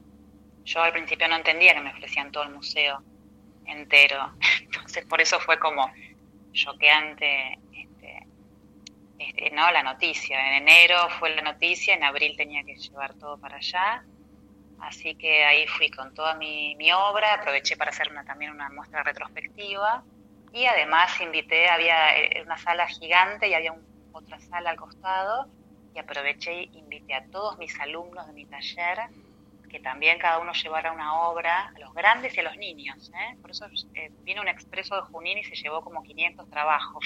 [0.64, 3.02] Yo al principio no entendía que me ofrecían todo el museo
[3.66, 4.32] entero,
[4.62, 5.90] entonces por eso fue como
[6.52, 8.26] choqueante este,
[9.18, 10.48] este, no la noticia.
[10.48, 14.04] En enero fue la noticia, en abril tenía que llevar todo para allá.
[14.80, 19.02] Así que ahí fui con toda mi, mi obra, aproveché para hacer también una muestra
[19.02, 20.04] retrospectiva
[20.54, 23.74] y además invité, había eh, una sala gigante y había
[24.12, 25.48] otra sala al costado
[25.92, 29.00] y aproveché y invité a todos mis alumnos de mi taller
[29.68, 33.10] que también cada uno llevara una obra, a los grandes y a los niños.
[33.12, 33.36] ¿eh?
[33.42, 37.04] Por eso eh, vino un expreso de Junín y se llevó como 500 trabajos,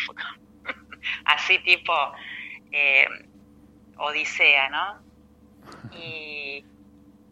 [1.25, 1.95] así tipo
[2.71, 3.07] eh,
[3.97, 5.01] Odisea, ¿no?
[5.97, 6.63] Y,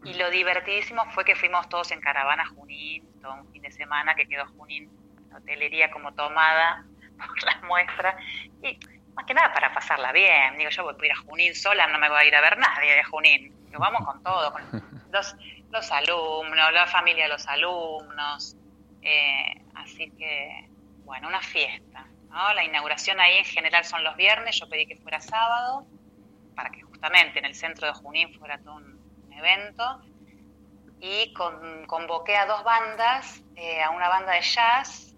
[0.05, 4.15] y lo divertidísimo fue que fuimos todos en caravana Junín, todo un fin de semana
[4.15, 4.89] que quedó Junín,
[5.37, 6.85] hotelería como tomada
[7.17, 8.17] por la muestra.
[8.61, 8.79] Y
[9.13, 10.57] más que nada para pasarla bien.
[10.57, 12.57] Digo, yo voy a ir a Junín sola, no me voy a ir a ver
[12.57, 13.53] nadie de Junín.
[13.67, 14.61] Digo, vamos con todo, con
[15.11, 15.35] los,
[15.71, 18.55] los alumnos, la familia de los alumnos.
[19.01, 20.67] Eh, así que,
[21.05, 22.05] bueno, una fiesta.
[22.29, 22.53] ¿no?
[22.53, 25.87] La inauguración ahí en general son los viernes, yo pedí que fuera sábado,
[26.55, 30.01] para que justamente en el centro de Junín fuera todo un, un evento.
[30.99, 35.15] Y con- convoqué a dos bandas, eh, a una banda de jazz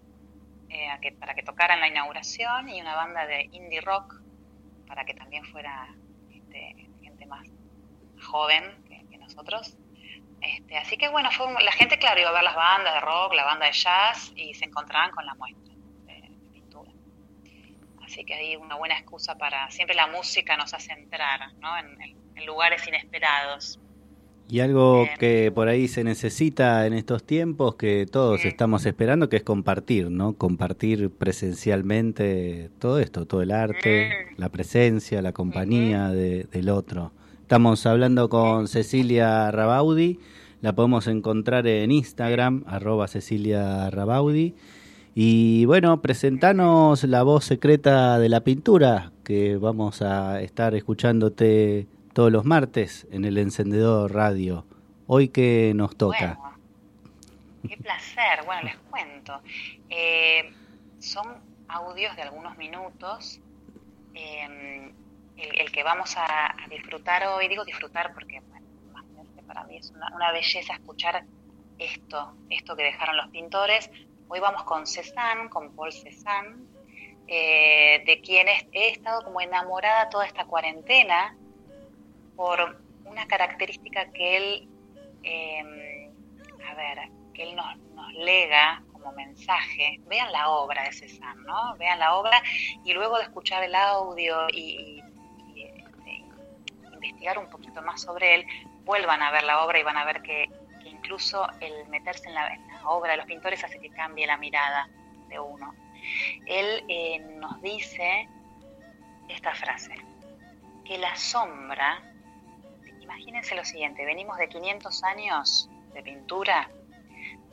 [0.70, 4.14] eh, a que- para que tocaran la inauguración y una banda de indie rock
[4.86, 5.88] para que también fuera
[6.30, 7.46] este, gente más
[8.30, 9.76] joven que, que nosotros.
[10.40, 13.34] Este, así que bueno, fue la gente, claro, iba a ver las bandas de rock,
[13.34, 15.74] la banda de jazz y se encontraban con la muestra
[16.06, 16.90] de, de pintura.
[18.04, 21.76] Así que ahí una buena excusa para, siempre la música nos hace entrar ¿no?
[21.78, 23.78] en, en- en lugares inesperados.
[24.50, 29.36] Y algo que por ahí se necesita en estos tiempos que todos estamos esperando, que
[29.36, 30.32] es compartir, ¿no?
[30.32, 37.12] Compartir presencialmente todo esto, todo el arte, la presencia, la compañía de- del otro.
[37.42, 40.18] Estamos hablando con Cecilia Rabaudi,
[40.62, 44.54] la podemos encontrar en Instagram, arroba Cecilia Rabaudi,
[45.12, 51.88] Y bueno, presentanos la voz secreta de la pintura, que vamos a estar escuchándote
[52.20, 54.66] todos los martes en el encendedor radio.
[55.06, 56.38] Hoy que nos toca.
[57.66, 58.44] Qué placer.
[58.44, 59.40] Bueno, les cuento.
[59.88, 60.52] Eh,
[60.98, 63.40] son audios de algunos minutos.
[64.14, 64.92] eh,
[65.38, 68.66] el, que vamos a, disfrutar hoy, digo disfrutar porque bueno,
[69.46, 71.24] para mí es una, una belleza escuchar
[71.78, 73.90] esto, esto que dejaron los pintores.
[74.28, 76.66] Hoy vamos con Cézanne, con Paul Cézanne,
[77.28, 81.34] eh, de quien he, he estado como enamorada toda esta cuarentena
[82.40, 82.74] por
[83.04, 84.68] una característica que él,
[85.24, 86.10] eh,
[86.66, 90.00] a ver, que él nos, nos lega como mensaje.
[90.06, 91.76] Vean la obra de Cézanne, ¿no?
[91.76, 92.42] Vean la obra
[92.82, 95.02] y luego de escuchar el audio y,
[95.54, 96.24] este,
[96.94, 98.46] investigar un poquito más sobre él,
[98.86, 100.48] vuelvan a ver la obra y van a ver que,
[100.86, 104.38] incluso el meterse en la, en la obra de los pintores hace que cambie la
[104.38, 104.88] mirada
[105.28, 105.74] de uno.
[106.46, 108.26] Él eh, nos dice
[109.28, 109.94] esta frase,
[110.86, 112.09] que la sombra,
[113.10, 116.70] imagínense lo siguiente, venimos de 500 años de pintura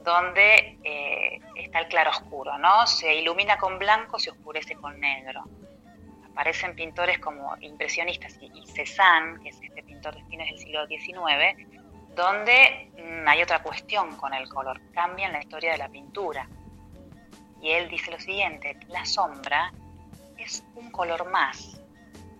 [0.03, 2.85] donde eh, está el claroscuro, ¿no?
[2.85, 5.43] Se ilumina con blanco, se oscurece con negro.
[6.31, 10.87] Aparecen pintores como impresionistas y, y Cézanne, que es este pintor de fines del siglo
[10.87, 11.57] XIX,
[12.15, 16.47] donde mm, hay otra cuestión con el color, cambian la historia de la pintura.
[17.59, 19.73] Y él dice lo siguiente, la sombra
[20.37, 21.81] es un color más,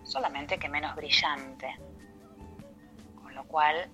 [0.04, 1.76] solamente que menos brillante.
[3.38, 3.88] Lo cual,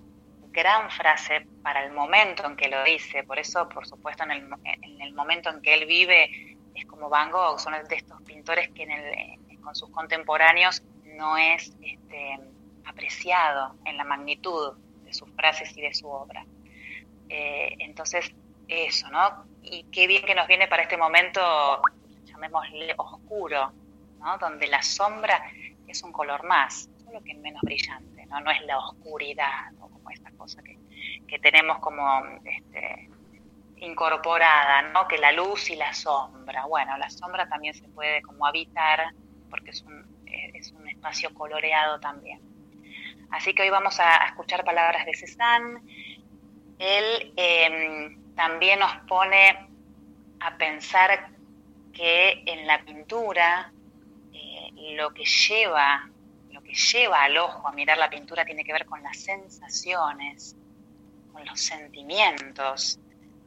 [0.51, 4.49] gran frase para el momento en que lo dice, por eso, por supuesto, en el,
[4.65, 8.71] en el momento en que él vive, es como Van Gogh, son de estos pintores
[8.71, 12.41] que el, con sus contemporáneos no es este,
[12.87, 16.47] apreciado en la magnitud de sus frases y de su obra.
[17.29, 18.33] Eh, entonces,
[18.67, 19.45] eso, ¿no?
[19.63, 21.83] Y qué bien que nos viene para este momento,
[22.25, 23.73] llamémosle oscuro,
[24.21, 24.39] ¿no?
[24.39, 25.51] Donde la sombra
[25.87, 28.51] es un color más, solo que menos brillante, ¿no?
[28.51, 30.79] Es la oscuridad, como esta cosa que,
[31.27, 33.09] que tenemos como este,
[33.79, 35.07] incorporada, ¿no?
[35.09, 36.67] Que la luz y la sombra.
[36.67, 39.07] Bueno, la sombra también se puede como habitar
[39.51, 42.41] porque es un, es un espacio coloreado también.
[43.31, 45.81] Así que hoy vamos a, escuchar palabras de Cézanne.
[46.79, 49.69] Él eh, también nos pone
[50.41, 51.31] a pensar
[51.93, 53.73] que en la pintura
[54.33, 56.09] eh, lo que lleva,
[56.75, 60.57] lleva al ojo a mirar la pintura tiene que ver con las sensaciones,
[61.33, 62.99] con los sentimientos.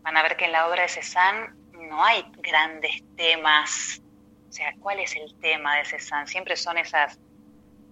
[0.01, 4.01] Van a ver que en la obra de Cézanne no hay grandes temas.
[4.49, 6.27] O sea, ¿cuál es el tema de Cézanne?
[6.27, 7.19] Siempre son esas,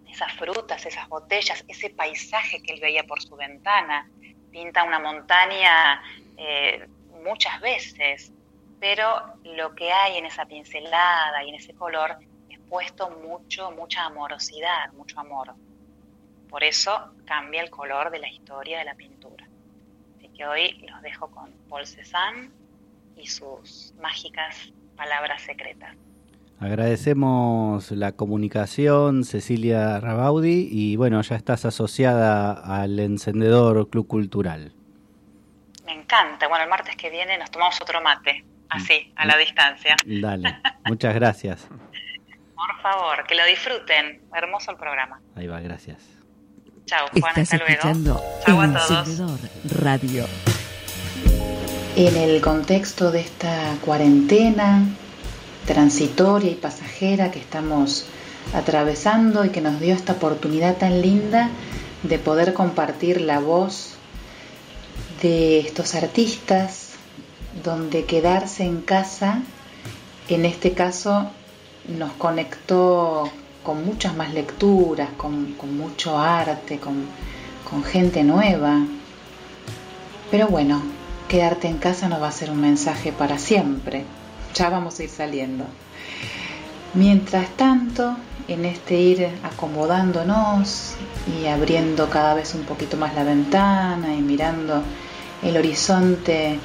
[0.10, 4.10] esas frutas, esas botellas, ese paisaje que él veía por su ventana.
[4.52, 6.02] Pinta una montaña
[6.38, 6.88] eh,
[7.24, 8.32] muchas veces,
[8.80, 12.18] pero lo que hay en esa pincelada y en ese color
[12.70, 15.54] puesto mucho, mucha amorosidad, mucho amor.
[16.50, 19.48] Por eso cambia el color de la historia de la pintura.
[20.18, 22.50] Así que hoy los dejo con Paul Cézanne
[23.18, 25.96] y sus mágicas palabras secretas.
[26.60, 34.72] Agradecemos la comunicación, Cecilia Rabaudi, y bueno, ya estás asociada al Encendedor Club Cultural.
[35.86, 36.48] Me encanta.
[36.48, 39.98] Bueno, el martes que viene nos tomamos otro mate, así, a la distancia.
[40.06, 40.56] Dale,
[40.86, 41.68] muchas gracias.
[42.56, 44.22] Por favor, que lo disfruten.
[44.34, 45.22] Hermoso el programa.
[45.36, 46.02] Ahí va, gracias.
[46.86, 47.72] Chao, Juan, Estás hasta luego.
[47.74, 49.42] escuchando Chao El a todos.
[49.82, 50.26] Radio.
[51.96, 54.84] En el contexto de esta cuarentena
[55.66, 58.06] transitoria y pasajera que estamos
[58.54, 61.50] atravesando y que nos dio esta oportunidad tan linda
[62.04, 63.96] de poder compartir la voz
[65.22, 66.92] de estos artistas,
[67.64, 69.42] donde quedarse en casa,
[70.30, 71.32] en este caso,
[71.88, 73.30] nos conectó
[73.64, 77.06] con muchas más lecturas, con, mucho arte, con,
[77.70, 78.80] con gente nueva.
[80.32, 80.82] Pero bueno,
[81.28, 84.06] quedarte en casa no va a ser un mensaje para siempre.
[84.54, 85.66] Ya vamos a ir saliendo.
[86.94, 88.16] Mientras tanto,
[88.48, 90.94] en este ir acomodándonos
[91.28, 94.84] y abriendo cada vez un poquito más la ventana y mirando
[95.44, 96.60] el horizonte,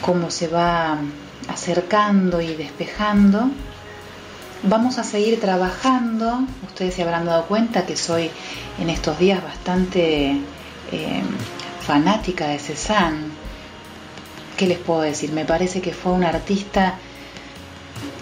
[0.00, 0.98] cómo se va
[1.48, 3.50] acercando y despejando,
[4.68, 6.40] vamos a seguir trabajando.
[6.66, 8.30] Ustedes se habrán dado cuenta que soy
[8.78, 10.40] en estos días bastante
[10.92, 11.22] eh,
[11.80, 13.28] fanática de Cézanne.
[14.56, 15.32] ¿Qué les puedo decir?
[15.32, 16.94] Me parece que fue un artista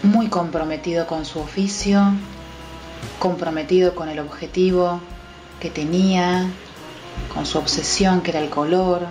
[0.02, 2.12] muy comprometido con su oficio,
[3.18, 5.00] comprometido con el objetivo
[5.60, 6.46] que tenía,
[7.32, 9.06] con su obsesión que era el color,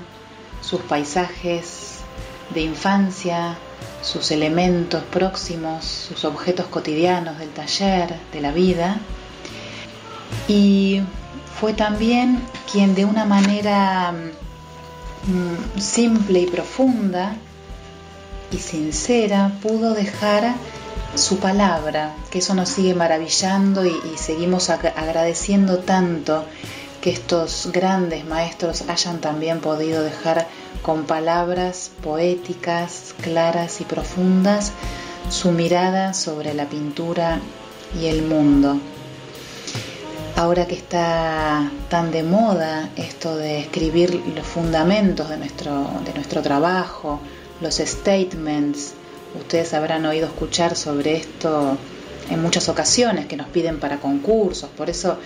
[0.62, 2.00] sus paisajes
[2.54, 3.58] de infancia,
[4.04, 8.98] sus elementos próximos, sus objetos cotidianos del taller, de la vida.
[10.48, 11.02] Y
[11.60, 12.42] fue también
[12.72, 17.36] quien de una manera mm, simple y profunda
[18.52, 20.54] y sincera pudo dejar
[21.16, 26.44] su palabra, que eso nos sigue maravillando y, seguimos ag- agradeciendo tanto
[27.02, 30.48] que estos grandes maestros hayan también podido dejar
[30.84, 34.74] con palabras poéticas, claras y profundas
[35.30, 37.40] su mirada sobre la pintura
[38.00, 38.78] y el mundo.
[40.36, 46.42] Ahora que está tan de moda esto de escribir los fundamentos de nuestro, de nuestro
[46.42, 47.20] trabajo,
[47.62, 48.94] los statements,
[49.40, 51.78] ustedes habrán oído escuchar sobre esto
[52.30, 55.18] en muchas ocasiones que nos piden para concursos, por eso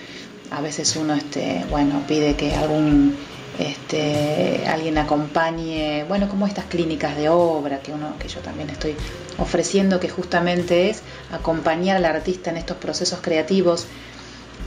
[0.50, 3.16] a veces uno este, bueno, pide que algún
[3.58, 8.94] este, alguien acompañe, bueno, como estas clínicas de obra que uno que yo también estoy
[9.38, 11.02] ofreciendo que justamente es
[11.32, 13.86] acompañar al artista en estos procesos creativos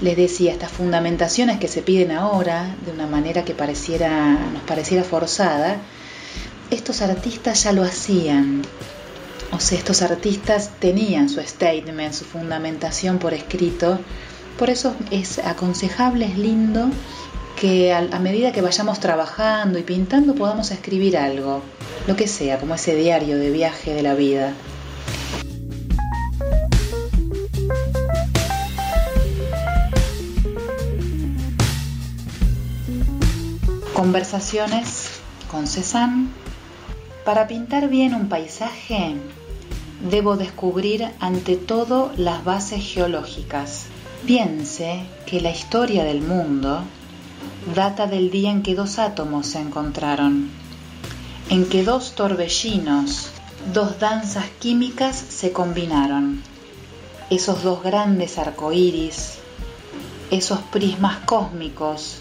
[0.01, 5.03] les decía, estas fundamentaciones que se piden ahora de una manera que pareciera, nos pareciera
[5.03, 5.77] forzada,
[6.71, 8.63] estos artistas ya lo hacían.
[9.51, 13.99] O sea, estos artistas tenían su statement, su fundamentación por escrito.
[14.57, 16.89] Por eso es aconsejable, es lindo
[17.61, 21.61] que a, medida que vayamos trabajando y pintando podamos escribir algo,
[22.07, 24.55] lo que sea, como ese diario de viaje de la vida.
[33.93, 35.19] Conversaciones
[35.51, 36.29] con Cézanne.
[37.23, 39.17] Para pintar bien un paisaje,
[40.09, 43.85] debo descubrir ante todo las bases geológicas.
[44.25, 46.85] Piense que la historia del mundo
[47.65, 50.49] data del día en que dos átomos se encontraron,
[51.49, 53.29] en que dos torbellinos,
[53.73, 56.41] dos danzas químicas se combinaron.
[57.29, 59.35] Esos dos grandes arcoíris,
[60.31, 62.17] esos prismas cósmicos,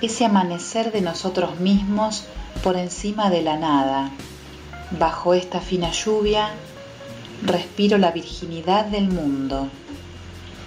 [0.00, 2.24] ese amanecer de nosotros mismos
[2.62, 4.10] por encima de la nada.
[4.98, 6.50] Bajo esta fina lluvia
[7.42, 9.68] respiro la virginidad del mundo.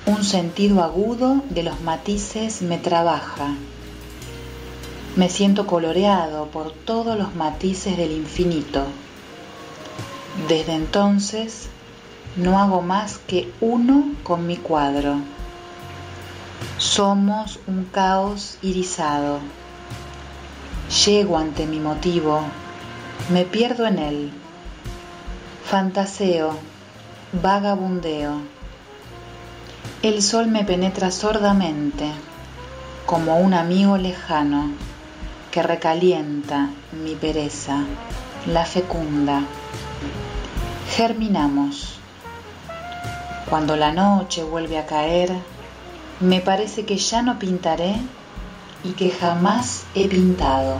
[0.09, 3.53] Un sentido agudo de los matices me trabaja.
[5.15, 8.85] Me siento coloreado por todos los matices del infinito.
[10.47, 11.67] Desde entonces
[12.37, 15.17] no hago más que uno con mi cuadro.
[16.79, 19.37] Somos un caos irisado.
[21.05, 22.41] Llego ante mi motivo,
[23.31, 24.31] me pierdo en él.
[25.65, 26.57] Fantaseo,
[27.43, 28.58] vagabundeo.
[30.01, 32.09] El sol me penetra sordamente,
[33.05, 34.71] como un amigo lejano
[35.51, 36.69] que recalienta
[37.03, 37.83] mi pereza,
[38.45, 39.43] la fecunda.
[40.91, 41.99] Germinamos.
[43.49, 45.31] Cuando la noche vuelve a caer,
[46.19, 47.95] me parece que ya no pintaré
[48.83, 50.77] y que jamás he pintado.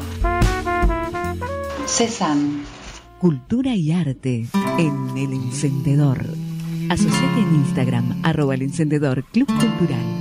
[1.88, 2.64] Cézanne.
[3.20, 4.48] Cultura y arte
[4.78, 6.39] en El Encendedor.
[6.90, 10.19] Asociate en Instagram, arroba el encendedor Club Cultural.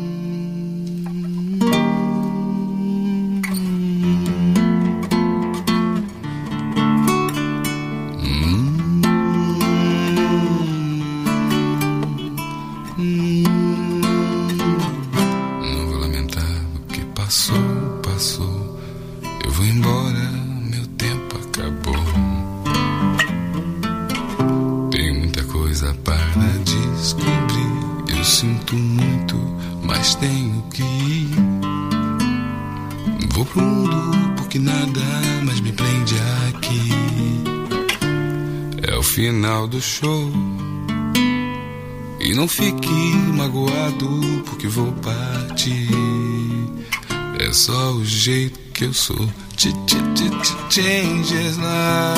[48.78, 49.28] Que eu sou.
[49.56, 52.14] Ch -ch -ch -ch Changes lá.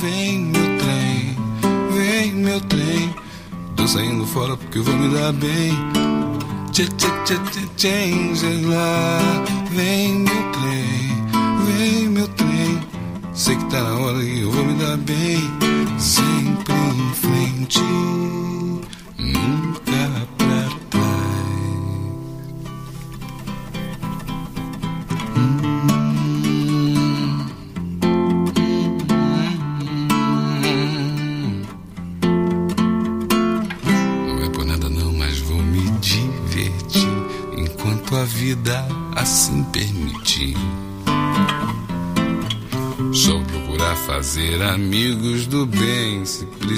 [0.00, 1.36] Vem meu trem,
[1.90, 3.14] vem meu trem.
[3.74, 5.72] Tô saindo fora porque vou me dar bem.
[6.72, 9.18] Ch -ch -ch -ch Changes lá.
[9.72, 11.08] Vem meu trem,
[11.66, 12.80] vem meu trem.
[13.34, 15.65] Sei que tá na hora e eu vou me dar bem.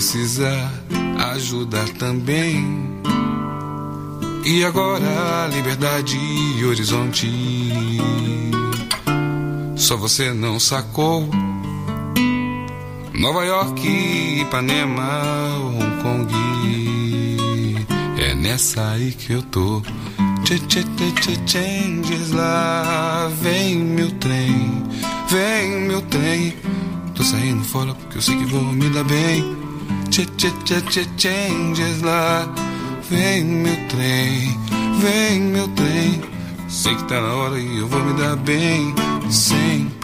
[0.09, 0.73] Se precisar
[1.35, 2.65] ajudar também.
[4.43, 7.29] E agora, liberdade e horizonte.
[9.77, 11.29] Só você não sacou.
[13.13, 13.87] Nova York,
[14.41, 17.37] Ipanema, Hong Kong.
[18.19, 19.83] É nessa aí que eu tô.
[20.43, 23.31] Tchê, tchê, tchê, tchê, changes lá.
[23.43, 24.85] Vem meu trem,
[25.29, 26.57] vem meu trem.
[27.15, 29.58] Tô saindo fora porque eu sei que vou me dar bem.
[30.11, 32.49] Tchê, tchê, tchê, tchê, changes lá.
[33.11, 34.59] Vem meu trem,
[35.01, 36.21] vem meu trem.
[36.69, 38.95] Sei que tá na hora e eu vou me dar bem.
[39.31, 39.98] Sempre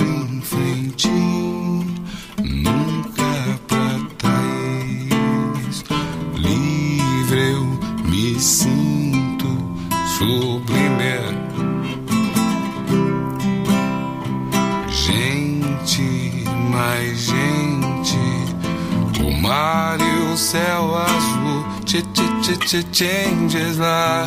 [22.65, 24.27] tchê, changes lá.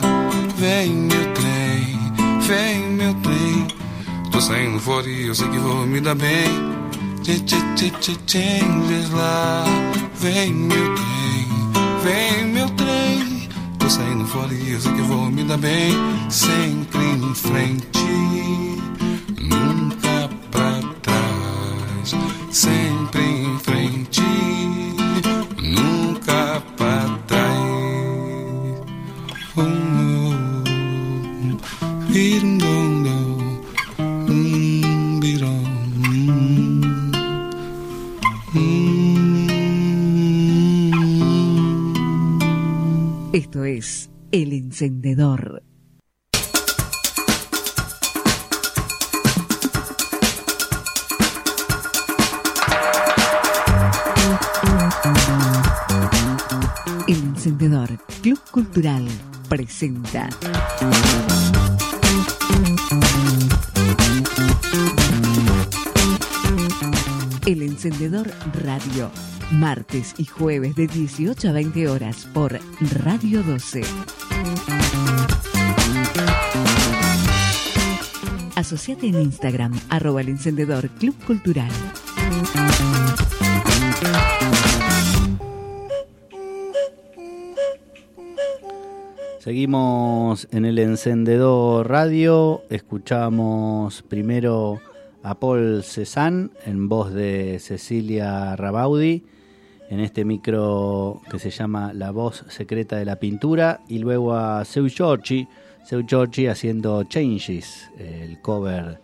[0.57, 1.99] Vem meu trem,
[2.41, 3.67] vem meu trem.
[4.31, 6.49] Tô saindo fora e eu sei que vou me dar bem.
[7.23, 7.41] Tchê,
[8.27, 9.63] changes lá.
[10.15, 11.47] Vem meu trem,
[12.03, 13.49] vem meu trem.
[13.79, 15.93] Tô saindo fora e eu sei que vou me dar bem.
[16.29, 18.66] Sempre em frente,
[43.37, 45.61] Esto es El Encendedor.
[57.07, 59.07] El Encendedor Club Cultural
[59.47, 60.29] presenta.
[67.45, 68.31] El Encendedor
[68.63, 69.11] Radio.
[69.51, 72.59] Martes y jueves de 18 a 20 horas por
[73.03, 73.81] Radio 12.
[78.55, 81.71] Asociate en Instagram, arroba el encendedor Club Cultural.
[89.39, 94.81] Seguimos en el encendedor radio, escuchamos primero
[95.23, 99.23] a Paul Cézanne en voz de Cecilia Rabaudi
[99.89, 104.65] en este micro que se llama La voz secreta de la pintura y luego a
[104.65, 105.47] Seu Giorgi,
[105.85, 108.99] Seu Giorgi haciendo Changes, el cover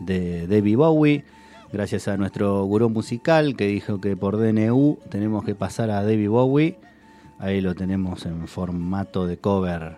[0.00, 1.24] de David Bowie,
[1.72, 6.28] gracias a nuestro gurú musical que dijo que por DNU tenemos que pasar a David
[6.28, 6.78] Bowie.
[7.38, 9.96] Ahí lo tenemos en formato de cover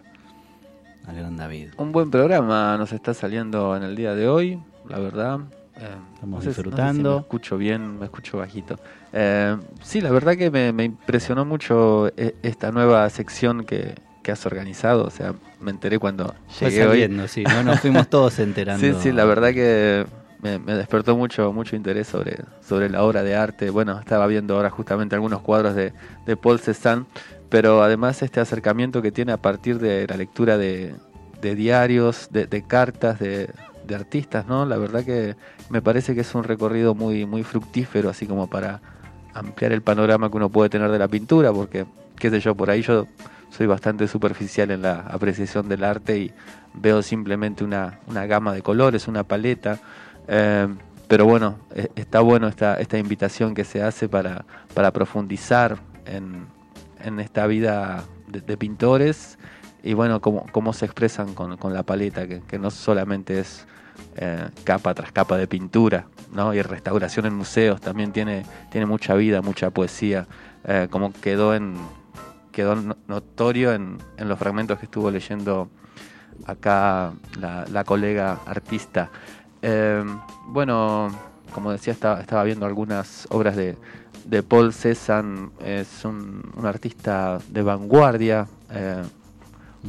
[1.06, 1.68] al gran David.
[1.76, 4.58] Un buen programa nos está saliendo en el día de hoy,
[4.88, 5.40] la verdad.
[5.76, 7.14] Eh, Estamos no sé si- no sé si disfrutando.
[7.14, 8.78] me escucho bien, me escucho bajito.
[9.12, 14.32] Eh, sí, la verdad que me, me impresionó mucho eh, esta nueva sección que, que
[14.32, 15.04] has organizado.
[15.04, 17.00] O sea, me enteré cuando Fue llegué hoy.
[17.02, 17.62] saliendo, sí, ¿no?
[17.64, 18.86] nos fuimos todos enterando.
[18.86, 20.06] Sí, sí, la verdad que
[20.42, 23.70] me, me despertó mucho mucho interés sobre, sobre la obra de arte.
[23.70, 25.92] Bueno, estaba viendo ahora justamente algunos cuadros de,
[26.26, 27.06] de Paul Cézanne,
[27.48, 30.94] pero además este acercamiento que tiene a partir de la lectura de,
[31.40, 33.50] de diarios, de, de cartas de,
[33.86, 34.66] de artistas, ¿no?
[34.66, 35.36] La verdad que
[35.70, 38.80] me parece que es un recorrido muy, muy fructífero, así como para
[39.34, 42.70] ampliar el panorama que uno puede tener de la pintura, porque, qué sé yo, por
[42.70, 43.06] ahí yo
[43.50, 46.32] soy bastante superficial en la apreciación del arte y
[46.74, 49.78] veo simplemente una, una gama de colores, una paleta.
[50.28, 50.68] eh,
[51.06, 55.76] pero bueno, eh, está bueno esta, esta invitación que se hace para, para profundizar
[56.06, 56.46] en,
[57.04, 59.38] en esta vida de, de pintores
[59.82, 63.66] y bueno, cómo, cómo se expresan con, con la paleta, que, que no solamente es
[64.16, 66.54] eh, capa tras capa de pintura, ¿no?
[66.54, 70.26] y restauración en museos, también tiene, tiene mucha vida, mucha poesía,
[70.64, 71.74] eh, como quedó en
[72.52, 75.68] quedó no- notorio en, en los fragmentos que estuvo leyendo
[76.46, 79.10] acá la, la colega artista.
[79.60, 80.04] Eh,
[80.46, 81.08] bueno,
[81.52, 83.76] como decía, estaba, estaba viendo algunas obras de,
[84.24, 88.46] de Paul Cézanne, es un, un artista de vanguardia,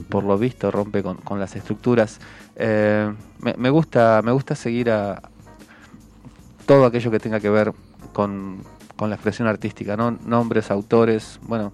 [0.10, 2.20] por lo visto rompe con, con las estructuras.
[2.56, 5.22] Eh, me, me gusta, me gusta seguir a
[6.66, 7.74] todo aquello que tenga que ver
[8.14, 8.64] con,
[8.95, 10.12] con la expresión artística, ¿no?
[10.26, 11.74] nombres, autores, bueno,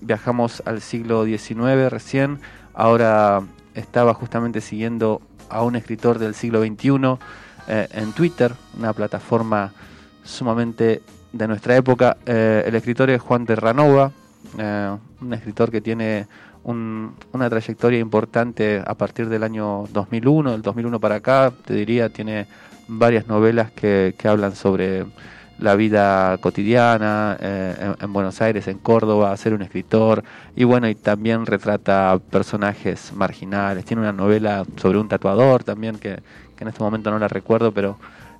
[0.00, 2.40] viajamos al siglo XIX recién,
[2.74, 3.42] ahora
[3.74, 7.18] estaba justamente siguiendo a un escritor del siglo XXI
[7.68, 9.72] eh, en Twitter, una plataforma
[10.24, 11.02] sumamente
[11.32, 12.16] de nuestra época.
[12.26, 14.12] Eh, el escritor es Juan Terranova,
[14.58, 16.26] eh, un escritor que tiene
[16.68, 22.10] un- una trayectoria importante a partir del año 2001, del 2001 para acá, te diría,
[22.10, 22.46] tiene
[22.88, 25.06] varias novelas que, que hablan sobre
[25.58, 30.22] la vida cotidiana eh, en, en Buenos Aires, en Córdoba, ser un escritor
[30.54, 33.84] y bueno, y también retrata personajes marginales.
[33.84, 36.20] Tiene una novela sobre un tatuador también que,
[36.56, 37.98] que en este momento no la recuerdo, pero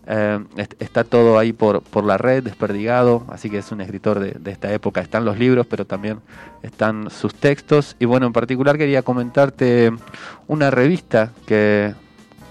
[0.09, 4.19] eh, est- está todo ahí por, por la red, desperdigado, así que es un escritor
[4.19, 5.01] de, de esta época.
[5.01, 6.19] Están los libros, pero también
[6.63, 7.95] están sus textos.
[8.01, 9.93] Y bueno, en particular quería comentarte
[10.49, 11.95] una revista que,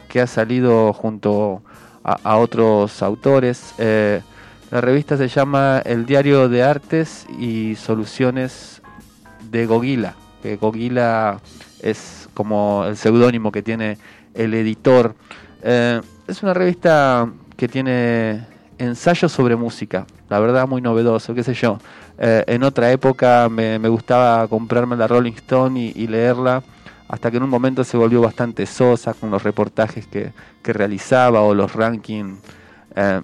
[0.08, 1.64] que ha salido junto
[2.04, 3.74] a, a otros autores.
[3.80, 4.22] Eh,
[4.70, 8.82] la revista se llama El Diario de Artes y Soluciones
[9.50, 11.40] de Gogila, que Gogila
[11.82, 13.98] es como el seudónimo que tiene
[14.34, 15.16] el editor.
[15.64, 18.46] Eh, es una revista que tiene
[18.78, 21.80] ensayos sobre música, la verdad muy novedoso, qué sé yo.
[22.20, 26.64] Eh, en otra época me, me gustaba comprarme la Rolling Stone y, leerla,
[27.08, 30.32] hasta que en un momento se volvió bastante sosa con los reportajes que,
[30.62, 32.40] que realizaba o los rankings
[32.96, 33.22] eh,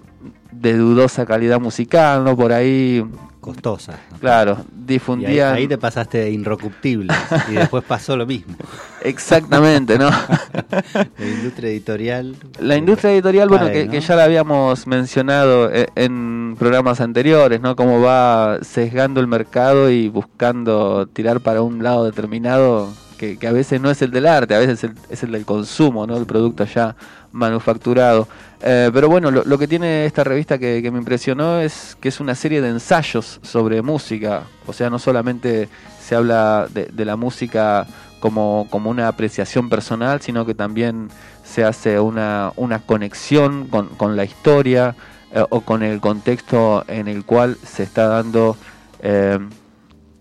[0.52, 2.36] de dudosa calidad musical, ¿no?
[2.36, 3.04] Por ahí,
[3.44, 4.00] Costosa.
[4.20, 5.52] claro, ahí, difundían...
[5.52, 8.54] ahí te pasaste de y después pasó lo mismo.
[9.02, 10.08] Exactamente, ¿no?
[11.18, 12.36] La industria editorial.
[12.58, 13.90] La industria editorial, bueno, Ay, que, ¿no?
[13.92, 17.76] que ya la habíamos mencionado eh, en programas anteriores, ¿no?
[17.76, 23.52] Cómo va sesgando el mercado y buscando tirar para un lado determinado que, que a
[23.52, 26.16] veces no es el del arte, a veces es el, es el del consumo, ¿no?
[26.16, 26.96] El producto ya
[27.34, 28.28] manufacturado.
[28.62, 32.34] Eh, pero bueno, lo, que tiene esta revista que, me impresionó es que es una
[32.34, 34.44] serie de ensayos sobre música.
[34.66, 35.68] O sea, no solamente
[36.00, 37.86] se habla de, de la música
[38.20, 41.10] como, como una apreciación personal, sino que también
[41.44, 44.96] se hace una, una conexión con, con la historia
[45.32, 48.56] eh, o con el contexto en el cual se está dando
[49.00, 49.38] eh,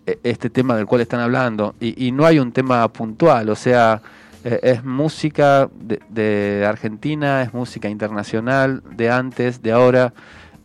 [0.06, 1.76] e- este tema del cual están hablando.
[1.80, 4.02] Y, y no hay un tema puntual, o sea,
[4.44, 10.14] eh, es música de, Argentina, es música internacional, de antes, de ahora.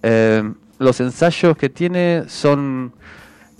[0.02, 0.42] Eh,
[0.78, 2.92] los ensayos que tiene son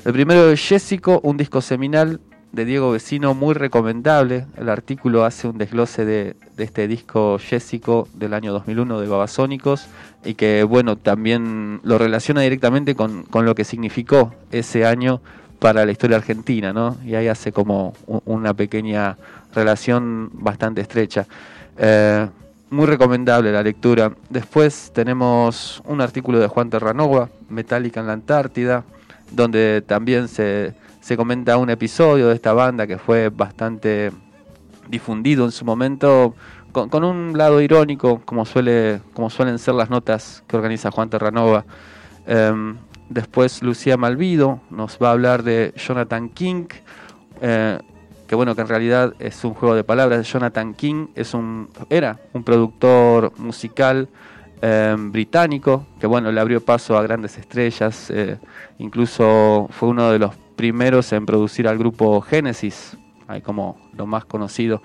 [0.05, 2.21] el primero de Jessico, un disco seminal
[2.53, 4.47] de Diego Vecino muy recomendable.
[4.57, 9.87] El artículo hace un desglose de, de este disco Jessico del año 2001 de Babasónicos
[10.25, 15.21] y que, bueno, también lo relaciona directamente con, con lo que significó ese año
[15.59, 16.97] para la historia argentina, ¿no?
[17.05, 19.16] Y ahí hace como una pequeña
[19.55, 21.26] relación bastante estrecha.
[21.76, 22.28] Eh,
[22.70, 24.12] muy recomendable la lectura.
[24.28, 28.84] Después tenemos un artículo de Juan Terranova, Metallica en la Antártida,
[29.30, 34.12] donde también se, se comenta un episodio de esta banda que fue bastante
[34.88, 36.34] difundido en su momento,
[36.72, 41.11] con, con un lado irónico, como, suele, como suelen ser las notas que organiza Juan
[41.11, 41.64] Terranova.
[42.26, 42.76] Em,
[43.09, 46.66] después Lucía Malvido nos va a hablar de Jonathan King,
[47.40, 47.78] eh,
[48.29, 50.31] que bueno, que en realidad es un juego de palabras.
[50.31, 54.09] Jonathan King es un, era un productor musical
[54.61, 58.39] eh, británico, que bueno, le abrió paso a grandes estrellas, eh,
[58.79, 64.24] incluso fue uno de los primeros en producir al grupo Genesis, ahí como lo más
[64.24, 64.83] conocido.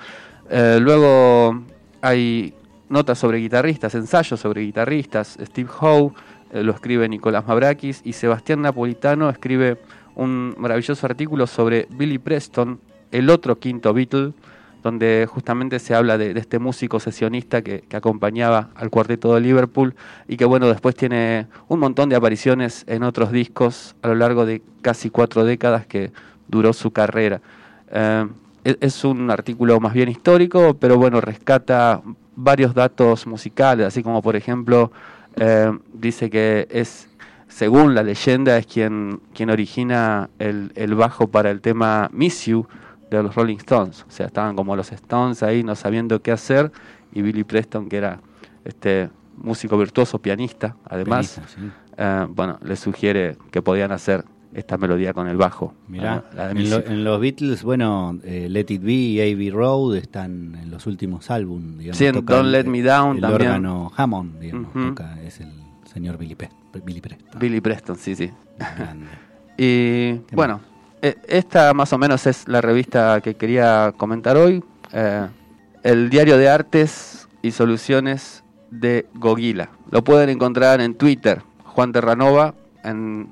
[0.49, 1.63] Eh, luego
[2.01, 2.53] hay
[2.89, 6.13] notas sobre guitarristas, ensayos sobre guitarristas, Steve Howe
[6.53, 9.79] eh, lo escribe Nicolás Mavrakis y Sebastián Napolitano escribe
[10.15, 12.79] un maravilloso artículo sobre Billy Preston,
[13.13, 14.33] el otro quinto Beatle,
[14.81, 19.95] donde justamente se habla de, este músico sesionista que, acompañaba al cuarteto de Liverpool
[20.27, 24.45] y que bueno, después tiene un montón de apariciones en otros discos a lo largo
[24.45, 26.11] de casi cuatro décadas que
[26.47, 27.39] duró su carrera.
[27.91, 28.27] Eh,
[28.65, 32.01] es- es un artículo más bien histórico, pero bueno, rescata
[32.35, 34.91] varios datos musicales, así como por ejemplo
[35.35, 37.09] eh, dice que es,
[37.47, 42.67] según la leyenda, es quien, quien origina el, el bajo para el tema Miss You
[43.17, 44.05] de los Rolling Stones.
[44.07, 46.71] O sea, estaban como los Stones ahí no sabiendo qué hacer
[47.11, 48.19] y Billy Preston, que era
[48.65, 51.69] este músico virtuoso, pianista, además, Pianista, sí.
[51.97, 55.73] eh, bueno, le sugiere que podían hacer esta melodía con el bajo.
[55.87, 60.55] Mirá, la en, lo- los Beatles, bueno, eh, Let It Be y Abbey Road están
[60.61, 61.79] en los últimos álbumes.
[61.79, 63.41] Digamos, Sí, en Don't el- Let Me Down el también.
[63.49, 65.51] órgano Hammond, digamos, toca, es el
[65.91, 66.51] señor Billy, Pe-
[66.85, 67.39] Billy Preston.
[67.39, 68.29] Billy Preston, sí, sí.
[69.57, 70.61] Y bueno,
[71.27, 74.63] esta más o menos es la revista que quería comentar hoy.
[74.93, 75.27] eh,
[75.83, 79.69] el diario de artes y soluciones de Gogila.
[79.91, 81.41] Lo pueden encontrar en Twitter.
[81.65, 82.53] Juan Terranova,
[82.85, 83.27] en,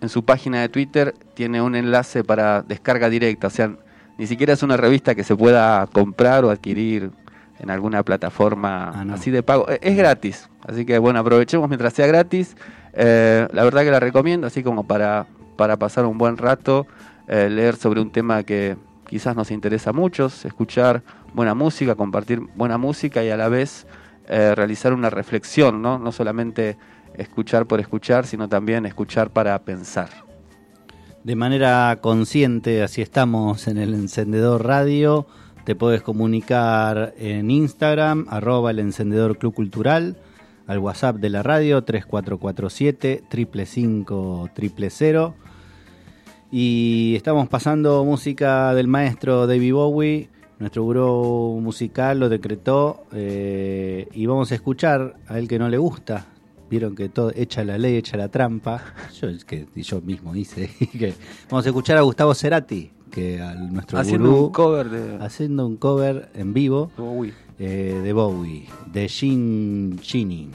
[0.00, 3.48] en su página de Twitter, tiene un enlace para descarga directa.
[3.48, 3.72] O sea,
[4.18, 7.10] ni siquiera es una revista que se pueda comprar o adquirir
[7.58, 9.14] en alguna plataforma Ah, no.
[9.14, 9.68] así de pago.
[9.68, 12.56] Eh, Es gratis, así que bueno, aprovechemos mientras sea gratis.
[12.92, 16.86] Eh, la verdad que la recomiendo, así como para, para pasar un buen rato,
[17.28, 18.76] eh, leer sobre un tema que
[19.08, 21.02] quizás nos interesa a muchos, escuchar
[21.34, 23.86] buena música, compartir buena música y a la vez
[24.28, 25.98] eh, realizar una reflexión, ¿no?
[25.98, 26.76] No solamente
[27.14, 30.10] escuchar por escuchar, sino también escuchar para pensar.
[31.24, 35.26] De manera consciente, así estamos en el encendedor radio.
[35.64, 40.16] Te puedes comunicar en Instagram, arroba el encendedor club cultural,
[40.66, 44.50] al WhatsApp de la radio 3447 555
[44.88, 45.45] 000.
[46.58, 50.30] Y estamos pasando música del maestro David Bowie.
[50.58, 55.76] Nuestro buró musical lo decretó eh, y vamos a escuchar a él que no le
[55.76, 56.28] gusta.
[56.70, 58.82] Vieron que todo echa la ley, echa la trampa.
[59.20, 60.70] Yo que yo mismo hice.
[60.98, 61.12] que
[61.50, 65.66] vamos a escuchar a Gustavo Cerati, que al nuestro Haciendo gurú, un cover de haciendo
[65.66, 67.34] un cover en vivo Bowie.
[67.58, 70.48] eh, de Bowie, de Gin Chini.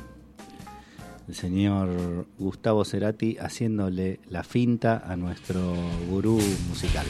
[1.32, 5.74] El señor Gustavo Cerati haciéndole la finta a nuestro
[6.10, 7.06] gurú musical.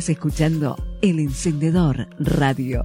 [0.00, 2.82] Estás escuchando El Encendedor Radio.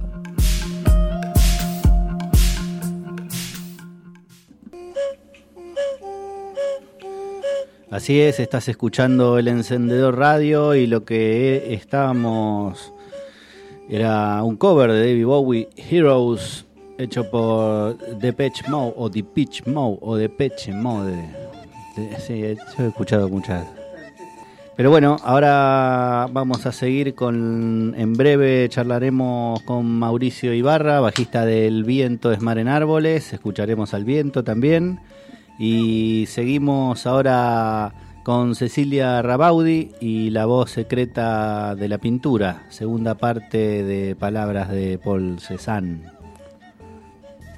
[7.90, 12.92] Así es, estás escuchando el encendedor radio y lo que estábamos
[13.88, 16.66] era un cover de David Bowie, Heroes,
[16.98, 21.12] hecho por Depeche Mode o Depeche Mode o Depeche Mode.
[21.96, 22.56] De- Sí, he
[22.88, 23.66] escuchado muchas.
[24.76, 27.94] Pero bueno, ahora vamos a seguir con.
[27.96, 33.32] En breve charlaremos con Mauricio Ibarra, bajista del Viento es Mar en Árboles.
[33.32, 35.00] Escucharemos al viento también.
[35.58, 43.82] Y seguimos ahora con Cecilia Rabaudi y la voz secreta de la pintura, segunda parte
[43.82, 46.10] de palabras de Paul Cézanne.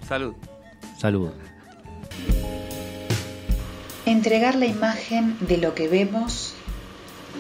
[0.07, 0.35] Salud.
[0.99, 1.31] Salud.
[4.07, 6.55] Entregar la imagen de lo que vemos,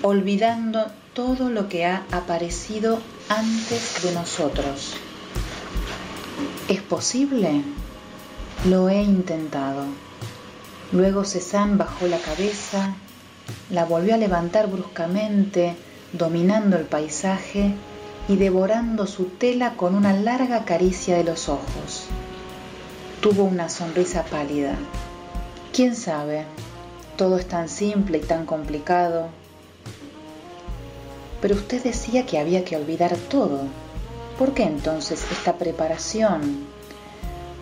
[0.03, 4.95] olvidando todo lo que ha aparecido antes de nosotros.
[6.69, 7.63] ¿Es posible?
[8.67, 9.85] Lo he intentado.
[10.93, 12.95] Luego Cézanne bajó la cabeza,
[13.71, 15.77] la volvió a levantar bruscamente,
[16.13, 17.75] dominando el paisaje
[18.29, 22.07] y devorando su tela con una larga caricia de los ojos.
[23.21, 24.77] Tuvo una sonrisa pálida.
[25.73, 26.45] ¿Quién sabe?
[27.17, 29.29] Todo es tan simple y tan complicado.
[31.41, 33.63] Pero usted decía que había que olvidar todo.
[34.39, 36.67] ¿Por qué entonces esta preparación?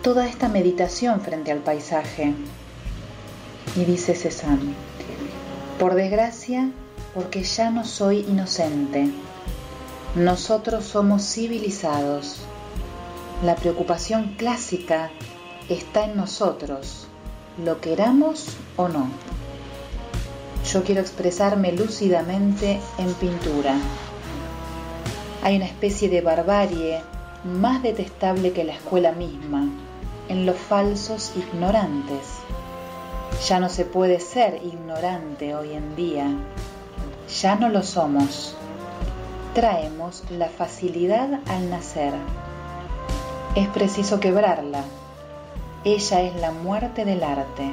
[0.01, 2.33] Toda esta meditación frente al paisaje.
[3.75, 4.73] Y dice Cézanne,
[5.79, 6.71] por desgracia,
[7.13, 9.11] porque ya no soy inocente.
[10.15, 12.37] Nosotros somos civilizados.
[13.43, 15.11] La preocupación clásica
[15.69, 17.07] está en nosotros,
[17.63, 18.47] lo queramos
[18.77, 19.09] o no.
[20.73, 23.73] Yo quiero expresarme lúcidamente en pintura.
[25.41, 27.01] Hay una especie de barbarie
[27.45, 29.69] más detestable que la escuela misma,
[30.27, 32.39] en los falsos ignorantes.
[33.47, 36.27] Ya no se puede ser ignorante hoy en día.
[37.41, 38.53] Ya no lo somos.
[39.53, 42.13] Traemos la facilidad al nacer.
[43.55, 44.83] Es preciso quebrarla.
[45.85, 47.71] Ella es la muerte del arte.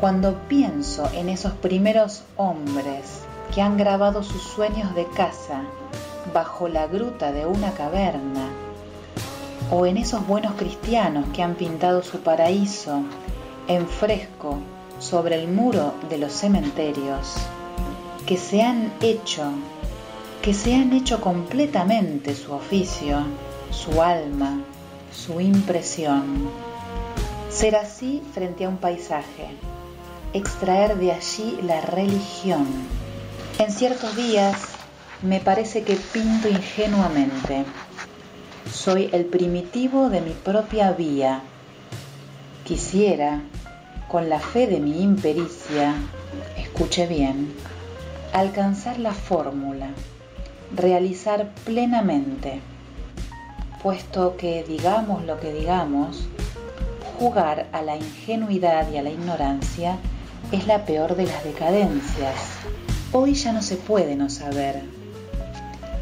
[0.00, 3.22] Cuando pienso en esos primeros hombres
[3.54, 5.62] que han grabado sus sueños de casa
[6.34, 8.46] bajo la gruta de una caverna,
[9.70, 13.04] o en esos buenos cristianos que han pintado su paraíso
[13.68, 14.58] en fresco
[14.98, 17.34] sobre el muro de los cementerios,
[18.26, 19.44] que se han hecho,
[20.42, 23.20] que se han hecho completamente su oficio,
[23.70, 24.60] su alma,
[25.10, 26.50] su impresión.
[27.48, 29.48] Ser así frente a un paisaje,
[30.32, 32.66] extraer de allí la religión.
[33.58, 34.56] En ciertos días
[35.22, 37.64] me parece que pinto ingenuamente.
[38.70, 41.40] Soy el primitivo de mi propia vía.
[42.64, 43.40] Quisiera,
[44.08, 45.94] con la fe de mi impericia,
[46.58, 47.54] escuche bien,
[48.32, 49.88] alcanzar la fórmula,
[50.74, 52.60] realizar plenamente,
[53.82, 56.28] puesto que digamos lo que digamos,
[57.18, 59.98] jugar a la ingenuidad y a la ignorancia
[60.52, 62.58] es la peor de las decadencias.
[63.12, 64.82] Hoy ya no se puede no saber.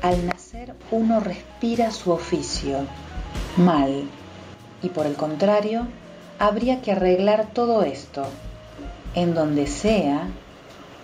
[0.03, 2.87] Al nacer uno respira su oficio,
[3.57, 4.05] mal,
[4.83, 5.87] y por el contrario,
[6.39, 8.27] habría que arreglar todo esto.
[9.15, 10.29] En donde sea,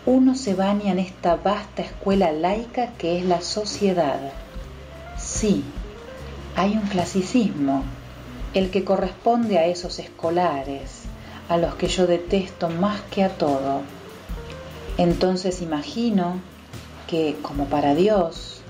[0.04, 4.20] uno se baña en esta vasta escuela laica que es la sociedad.
[5.16, 5.64] Sí,
[6.56, 7.84] hay un clasicismo,
[8.52, 10.99] el que corresponde a esos escolares,
[11.50, 13.82] a los que yo detesto más que a todo.
[14.96, 16.36] Entonces imagino
[17.08, 18.62] que, como para Dios,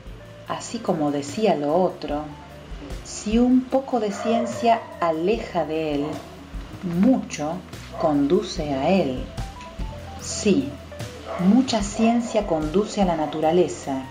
[0.48, 2.22] así como decía lo otro,
[3.04, 6.06] si un poco de ciencia aleja de él,
[7.00, 7.52] mucho
[8.00, 9.24] conduce a él.
[10.22, 10.70] Sí,
[11.40, 14.04] mucha ciencia conduce a la naturaleza,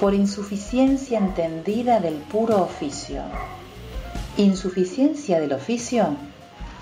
[0.00, 3.22] por insuficiencia entendida del puro oficio.
[4.36, 6.08] ¿Insuficiencia del oficio?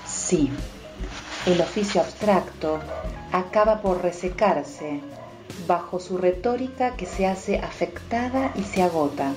[0.05, 0.51] Sí.
[1.47, 2.81] El oficio abstracto
[3.33, 5.01] acaba por resecarse
[5.67, 9.33] bajo su retórica que se hace afectada y se agota.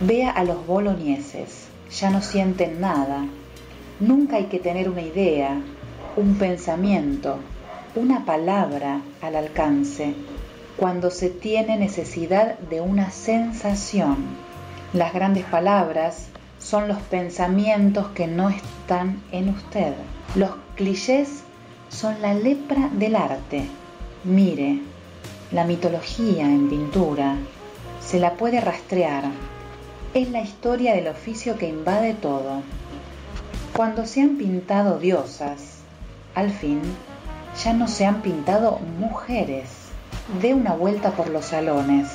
[0.00, 3.26] Vea a los bolonieses, ya no sienten nada.
[4.00, 5.60] Nunca hay que tener una idea,
[6.16, 7.38] un pensamiento,
[7.94, 10.14] una palabra al alcance
[10.76, 14.16] cuando se tiene necesidad de una sensación.
[14.92, 16.28] Las grandes palabras
[16.58, 19.92] son los pensamientos que no están en usted.
[20.34, 20.50] Los
[20.82, 21.44] clichés
[21.90, 23.68] son la lepra del arte.
[24.24, 24.80] Mire,
[25.52, 27.36] la mitología en pintura
[28.00, 29.22] se la puede rastrear.
[30.12, 32.62] Es la historia del oficio que invade todo.
[33.76, 35.76] Cuando se han pintado diosas,
[36.34, 36.80] al fin,
[37.62, 39.70] ya no se han pintado mujeres.
[40.40, 42.08] De una vuelta por los salones.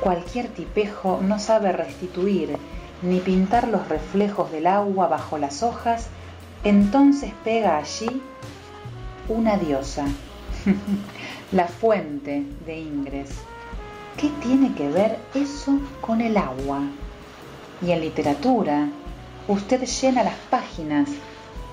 [0.00, 2.56] Cualquier tipejo no sabe restituir
[3.02, 6.08] ni pintar los reflejos del agua bajo las hojas,
[6.64, 8.22] entonces pega allí
[9.28, 10.06] una diosa,
[11.52, 13.30] la fuente de Ingres.
[14.16, 16.80] ¿Qué tiene que ver eso con el agua?
[17.80, 18.88] Y en literatura,
[19.46, 21.08] usted llena las páginas,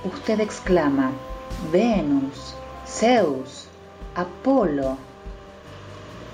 [0.03, 1.11] usted exclama,
[1.71, 2.55] Venus,
[2.85, 3.67] Zeus,
[4.13, 4.97] Apolo,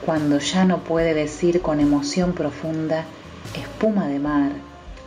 [0.06, 3.06] cuando ya no puede decir con emoción profunda,
[3.56, 4.52] espuma de mar,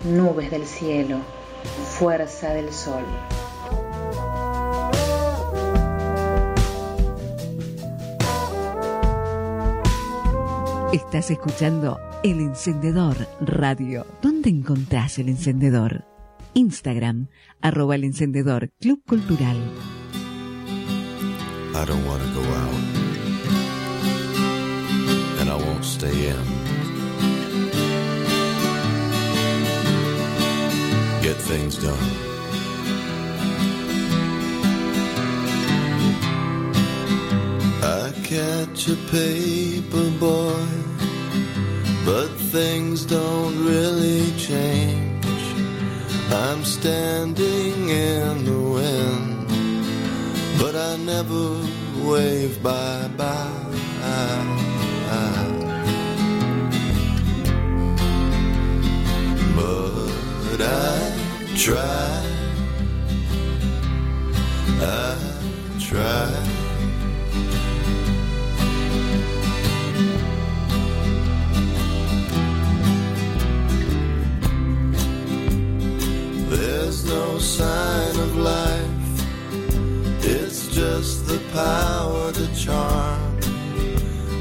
[0.04, 1.18] nubes del cielo,
[1.64, 3.04] fuerza del sol.
[10.92, 14.06] Estás escuchando El Encendedor Radio.
[14.22, 16.04] ¿Dónde encontrás el encendedor?
[16.54, 17.28] Instagram,
[17.60, 19.56] arroba el encendedor Club Cultural.
[21.74, 22.74] I don't want to go out,
[25.40, 26.63] and I won't stay in.
[31.24, 32.10] Get things done.
[37.82, 40.66] I catch a paper boy,
[42.04, 45.24] but things don't really change.
[46.30, 49.48] I'm standing in the wind,
[50.58, 51.44] but I never
[52.06, 53.64] wave bye bye.
[60.56, 61.13] But I
[61.56, 62.22] try,
[64.80, 65.16] I
[65.78, 66.30] try.
[76.48, 78.90] There's no sign of life.
[80.24, 83.38] It's just the power to charm.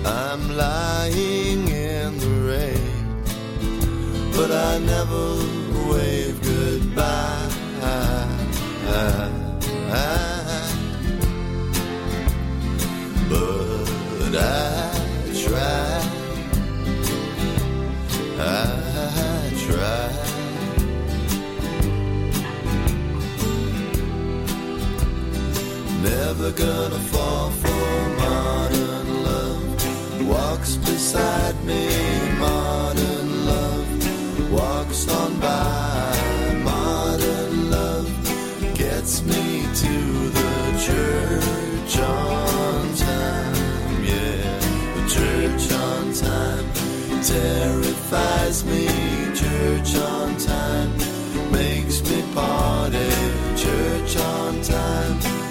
[0.04, 3.24] I'm lying in the rain,
[4.36, 5.63] but I never
[13.30, 14.46] But I
[15.44, 16.02] try.
[18.38, 18.42] I
[19.66, 20.08] try.
[26.04, 30.28] Never gonna fall for modern love.
[30.28, 31.88] Walks beside me,
[32.38, 34.52] modern love.
[34.52, 36.13] Walks on by,
[42.00, 44.04] on time.
[44.04, 46.66] Yeah, church on time.
[47.24, 48.88] Terrifies me,
[49.34, 50.92] church on time.
[51.52, 53.10] Makes me party,
[53.56, 55.44] church on time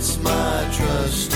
[0.00, 1.29] puts my trust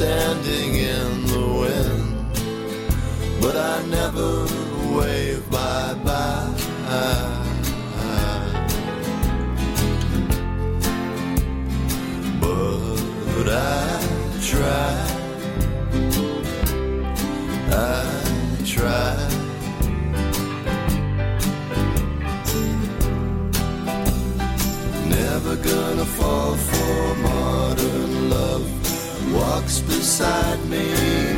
[0.00, 0.49] Standing.
[30.20, 30.86] Beside me,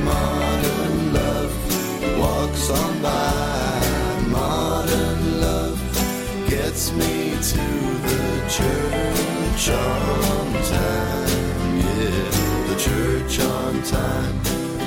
[0.03, 2.19] modern love.
[2.19, 5.79] Walks on by, modern love.
[6.49, 7.65] Gets me to
[8.09, 8.25] the
[8.57, 10.47] church on
[10.77, 11.79] time.
[11.79, 12.31] Yeah,
[12.69, 14.37] the church on time.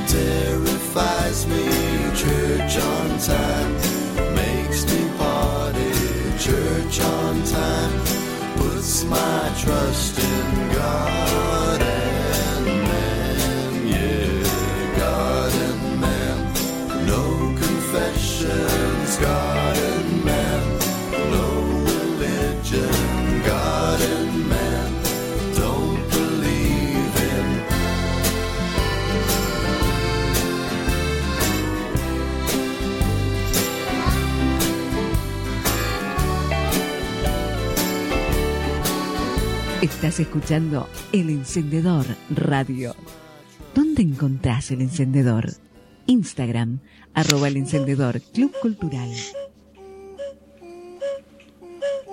[0.07, 1.65] Terrifies me,
[2.23, 3.71] church on time.
[4.35, 5.91] Makes me party,
[6.37, 8.25] church on time
[8.57, 11.84] puts my trust in God
[40.05, 42.95] Estás escuchando El Encendedor Radio.
[43.73, 45.51] ¿Dónde encontrás el encendedor?
[46.07, 46.79] Instagram,
[47.13, 49.09] arroba el encendedor Club Cultural.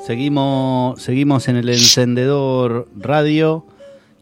[0.07, 3.65] Seguimos, seguimos en el encendedor radio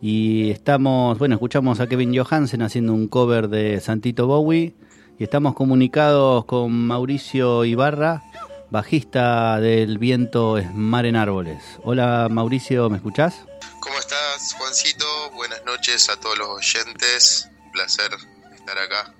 [0.03, 4.75] y estamos, bueno, escuchamos a Kevin Johansen haciendo un cover de Santito Bowie
[5.19, 8.23] y estamos comunicados con Mauricio Ibarra,
[8.71, 11.63] bajista del Viento es Mar en Árboles.
[11.83, 13.47] Hola Mauricio, ¿me escuchás?
[13.81, 15.07] ¿Cómo estás, Juancito?
[15.35, 17.51] Buenas noches a todos los oyentes.
[17.65, 18.11] Un placer
[18.55, 19.15] estar acá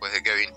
[0.00, 0.48] después de Kevin.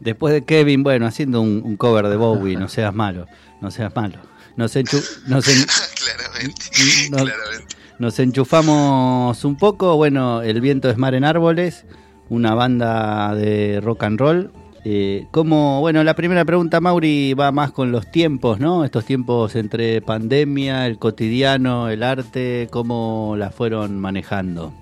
[0.00, 3.26] Después de Kevin, bueno, haciendo un, un cover de Bowie, no seas malo,
[3.60, 4.18] no seas malo.
[4.56, 5.64] Nos, enchu- nos en-
[6.04, 6.64] claramente,
[7.10, 7.76] nos- claramente.
[7.98, 9.96] nos enchufamos un poco.
[9.96, 11.84] Bueno, El Viento es Mar en Árboles,
[12.28, 14.52] una banda de rock and roll.
[14.84, 18.84] Eh, ¿cómo- bueno, la primera pregunta, Mauri, va más con los tiempos, ¿no?
[18.84, 24.74] Estos tiempos entre pandemia, el cotidiano, el arte, ¿cómo la fueron manejando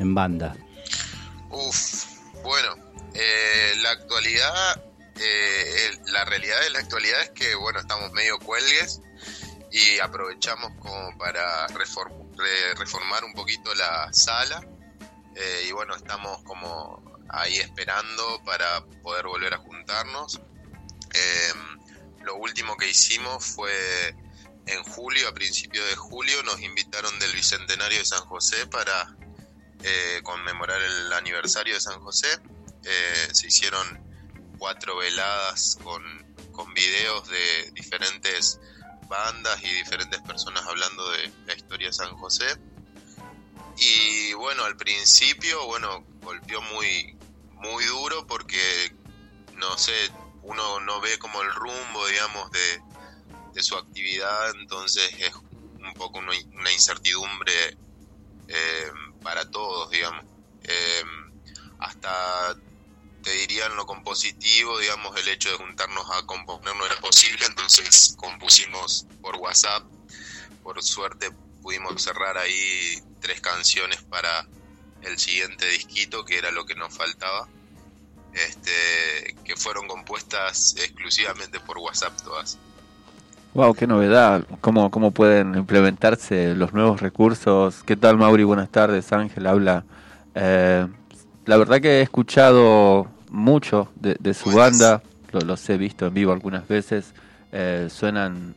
[0.00, 0.56] en banda?
[1.50, 2.06] Uf,
[3.22, 4.82] eh, la actualidad,
[5.20, 9.00] eh, la realidad de la actualidad es que, bueno, estamos medio cuelgues
[9.70, 14.66] y aprovechamos como para reform- re- reformar un poquito la sala
[15.36, 20.40] eh, y bueno, estamos como ahí esperando para poder volver a juntarnos.
[21.12, 21.52] Eh,
[22.22, 24.14] lo último que hicimos fue
[24.66, 29.14] en julio, a principios de julio, nos invitaron del Bicentenario de San José para
[29.82, 32.28] eh, conmemorar el aniversario de San José.
[32.84, 33.86] Eh, se hicieron
[34.58, 36.02] cuatro veladas con,
[36.52, 38.60] con videos de diferentes
[39.08, 42.46] bandas y diferentes personas hablando de la historia de San José.
[43.76, 47.16] Y bueno, al principio, bueno, golpeó muy,
[47.54, 48.94] muy duro porque,
[49.56, 50.10] no sé,
[50.42, 52.82] uno no ve como el rumbo, digamos, de,
[53.54, 57.76] de su actividad, entonces es un poco una, incertidumbre
[58.48, 58.92] eh,
[59.22, 60.24] para todos, digamos.
[60.64, 61.02] Eh,
[61.78, 62.54] hasta
[63.22, 67.44] te diría en lo compositivo, digamos, el hecho de juntarnos a componer no era posible,
[67.46, 69.82] entonces compusimos por WhatsApp.
[70.62, 71.30] Por suerte
[71.62, 74.46] pudimos cerrar ahí tres canciones para
[75.02, 77.48] el siguiente disquito, que era lo que nos faltaba.
[78.32, 82.58] Este, que fueron compuestas exclusivamente por WhatsApp todas.
[83.54, 84.46] Wow, qué novedad.
[84.60, 87.82] ¿Cómo, ¿Cómo pueden implementarse los nuevos recursos?
[87.82, 88.44] ¿Qué tal, Mauri?
[88.44, 89.12] Buenas tardes.
[89.12, 89.84] Ángel habla.
[90.36, 90.86] Eh,
[91.46, 95.02] la verdad que he escuchado mucho de, su banda.
[95.32, 97.14] Lo- los he visto en vivo algunas veces.
[97.52, 98.54] Eh, suenan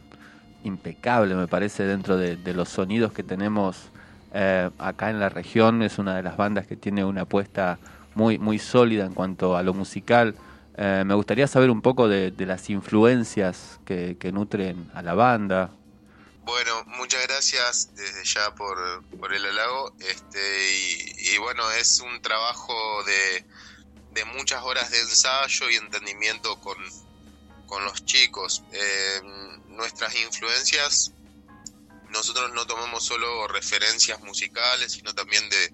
[0.64, 3.89] impecables, me parece, dentro de, los sonidos que tenemos
[4.34, 5.81] eh, acá en la región.
[5.84, 7.80] Es una de las bandas que tiene una apuesta
[8.15, 10.35] muy, muy sólida en cuanto a lo musical.
[10.76, 15.69] Eh, me gustaría saber un poco de, las influencias que nutren a la banda.
[16.45, 18.77] Bueno, muchas gracias desde ya por,
[19.17, 19.95] por el halago.
[19.99, 20.71] Este,
[21.19, 23.45] y, bueno, es un trabajo de,
[24.11, 26.75] de muchas horas de ensayo y entendimiento con,
[27.65, 28.61] con los chicos.
[28.73, 29.21] Eh,
[29.69, 31.13] nuestras influencias,
[32.09, 35.73] nosotros no tomamos solo referencias musicales, sino también de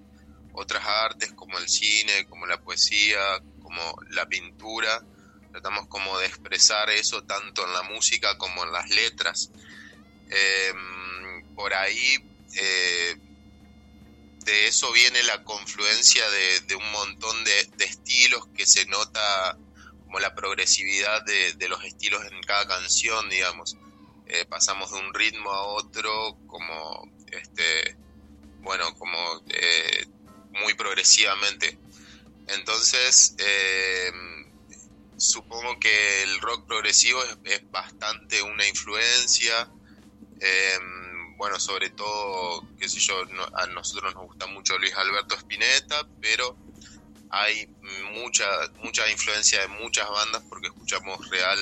[0.52, 5.04] otras artes como el cine, como la poesía, como la pintura.
[5.50, 9.50] Tratamos como de expresar eso tanto en la música como en las letras.
[10.30, 10.72] Eh,
[11.54, 12.16] por ahí
[12.54, 13.16] eh,
[14.44, 19.56] de eso viene la confluencia de, un montón de, estilos que se nota
[20.04, 23.76] como la progresividad de, los estilos en cada canción, digamos.
[24.26, 27.96] Eh, pasamos de un ritmo a otro como, este,
[28.60, 30.06] bueno, como eh,
[30.52, 31.78] muy progresivamente.
[32.48, 34.12] Entonces, eh,
[35.16, 39.68] supongo que el rock progresivo es, es bastante una influencia.
[40.40, 40.78] Eh,
[41.38, 46.10] bueno, sobre todo, qué sé yo, no- a nosotros nos gusta mucho Luis Alberto Spinetta,
[46.20, 46.58] pero
[47.30, 47.66] hay
[48.14, 48.46] mucha,
[48.78, 51.58] mucha influencia de muchas bandas porque escuchamos real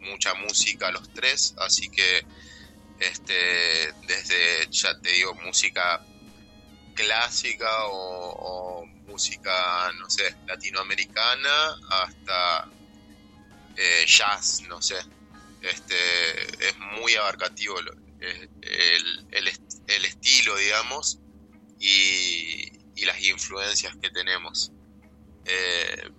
[0.00, 2.24] mucha música los tres, así que
[2.98, 6.06] este desde ya te digo música
[6.94, 11.50] clásica o, música no sé latinoamericana
[11.90, 12.72] hasta
[13.74, 14.96] eh, jazz no sé.
[15.60, 17.76] Este es muy abarcativo
[18.62, 21.20] el, el est- el estilo digamos
[21.78, 24.72] y, y las influencias que tenemos
[25.44, 26.10] Eh,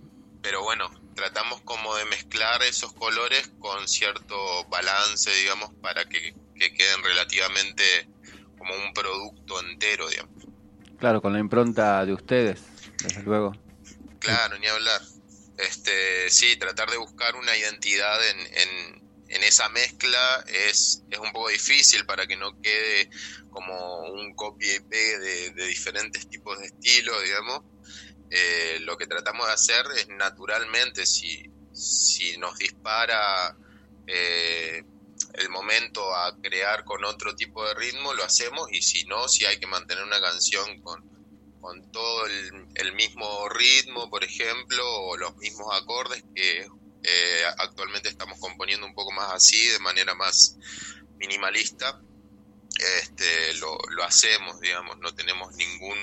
[0.41, 6.73] pero bueno tratamos como de mezclar esos colores con cierto balance digamos para que, que
[6.73, 7.83] queden relativamente
[8.57, 10.33] como un producto entero digamos
[10.99, 12.61] Claro, con la impronta de ustedes,
[13.03, 13.53] desde luego.
[14.19, 15.01] Claro, ni hablar.
[15.57, 19.04] Este, sí, tratar de buscar una identidad en, en,
[19.35, 23.09] en esa mezcla es, es un poco difícil para que no quede
[23.49, 27.61] como un copy y pegue de, de diferentes tipos de estilos, digamos.
[28.29, 33.55] Eh, lo que tratamos de hacer es naturalmente, si, si nos dispara
[34.07, 34.83] eh,
[35.33, 39.45] el momento a crear con otro tipo de ritmo, lo hacemos y si no, si
[39.45, 41.03] hay que mantener una canción con,
[41.59, 46.67] con todo el, el mismo ritmo, por ejemplo, o los mismos acordes que
[47.07, 50.57] eh, actualmente estamos componiendo un poco más así, de manera más
[51.19, 51.93] minimalista,
[53.01, 55.97] este, lo, lo hacemos, digamos, no tenemos ningún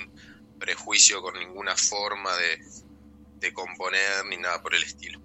[0.59, 2.59] prejuicio con ninguna forma de,
[3.41, 5.20] de componer ni nada por el estilo.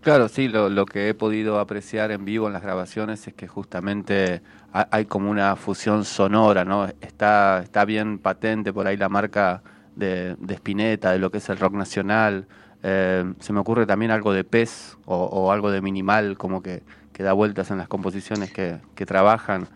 [0.00, 3.46] Claro, sí, lo, lo que he podido apreciar en vivo en las grabaciones es que
[3.48, 4.42] justamente
[4.72, 6.86] ha- hay como una fusión sonora, ¿no?
[7.02, 9.62] Está, está bien patente por ahí la marca
[9.94, 12.48] de, de Spinetta, de lo que es el rock nacional.
[12.82, 16.82] Eh, se me ocurre también algo de pez o, o algo de minimal, como que,
[17.12, 19.68] que da vueltas en las composiciones que, que trabajan.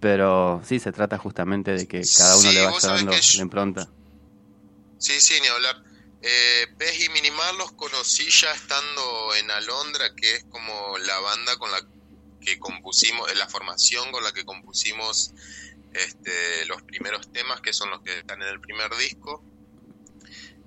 [0.00, 3.42] Pero sí, se trata justamente de que cada uno Sí, le vaya dando yo- la
[3.42, 3.90] impronta.
[4.96, 5.76] Sí, sí, ni hablar.
[6.22, 11.56] Eh, Pez y Minimal los conocí ya estando en Alondra, que es como la banda
[11.56, 11.80] con la
[12.40, 15.34] que compusimos, eh, la formación con la que compusimos
[15.92, 19.44] este, los primeros temas, que son los que están en el primer disco.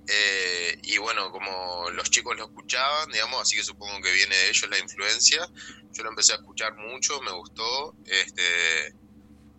[0.08, 4.50] Eh, y bueno, como los chicos lo escuchaban, digamos, así que supongo que viene de
[4.50, 5.48] ellos la influencia.
[5.92, 8.96] Yo lo empecé a escuchar mucho, me gustó, este,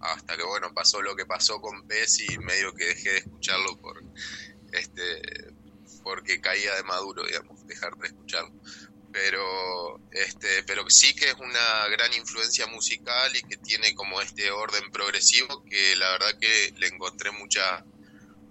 [0.00, 3.76] hasta que bueno, pasó lo que pasó con Pez y medio que dejé de escucharlo
[3.78, 4.02] por,
[4.72, 5.22] este,
[6.02, 8.52] porque caía de maduro, digamos, dejar de escucharlo.
[9.12, 14.50] Pero, este, pero sí que es una gran influencia musical y que tiene como este
[14.50, 17.84] orden progresivo que la verdad que le encontré mucha,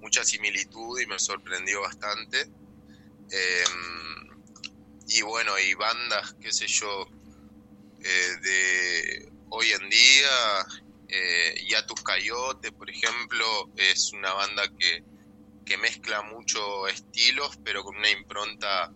[0.04, 2.52] mucha similitud y me sorprendió bastante.
[3.32, 4.38] Em,
[5.08, 7.08] y bueno, y bandas, qué sé yo,
[8.02, 10.68] eh, de hoy en día,
[11.08, 15.04] eh, Yatus Coyote, por ejemplo, es una banda que,
[15.66, 18.92] que mezcla mucho estilos, pero con una impronta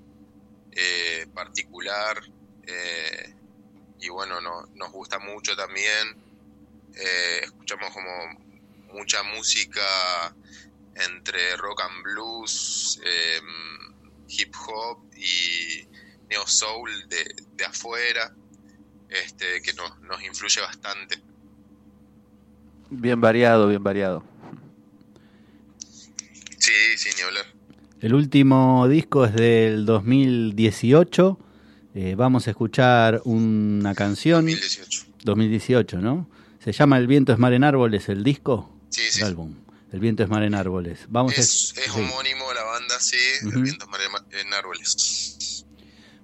[0.71, 2.19] eh, particular.
[2.67, 3.33] eh,
[3.99, 6.17] y bueno, no, nos gusta mucho también.
[6.95, 8.11] Eh, escuchamos como
[8.93, 10.35] mucha música
[11.05, 13.39] entre rock and blues, eh,
[14.29, 15.87] hip hop y
[16.29, 18.33] neo soul de, de afuera,
[19.09, 21.21] este, que nos, nos influye bastante.
[22.89, 24.23] Bien variado, bien variado.
[26.57, 27.45] Sí, sí, ni hablar.
[28.01, 31.39] El último disco es del 2018.
[31.95, 34.45] Eh, vamos a escuchar una canción.
[34.45, 35.05] 2018.
[35.23, 36.29] 2018, ¿no?
[36.63, 38.69] Se llama El viento es mar en árboles, el disco.
[38.89, 39.21] Sí, sí.
[39.21, 39.55] El álbum.
[39.91, 41.05] El viento es mar en árboles.
[41.09, 41.99] Vamos a, Es, es sí.
[41.99, 43.57] homónimo la banda, sí, Ujú.
[43.57, 45.65] El viento en- en árboles.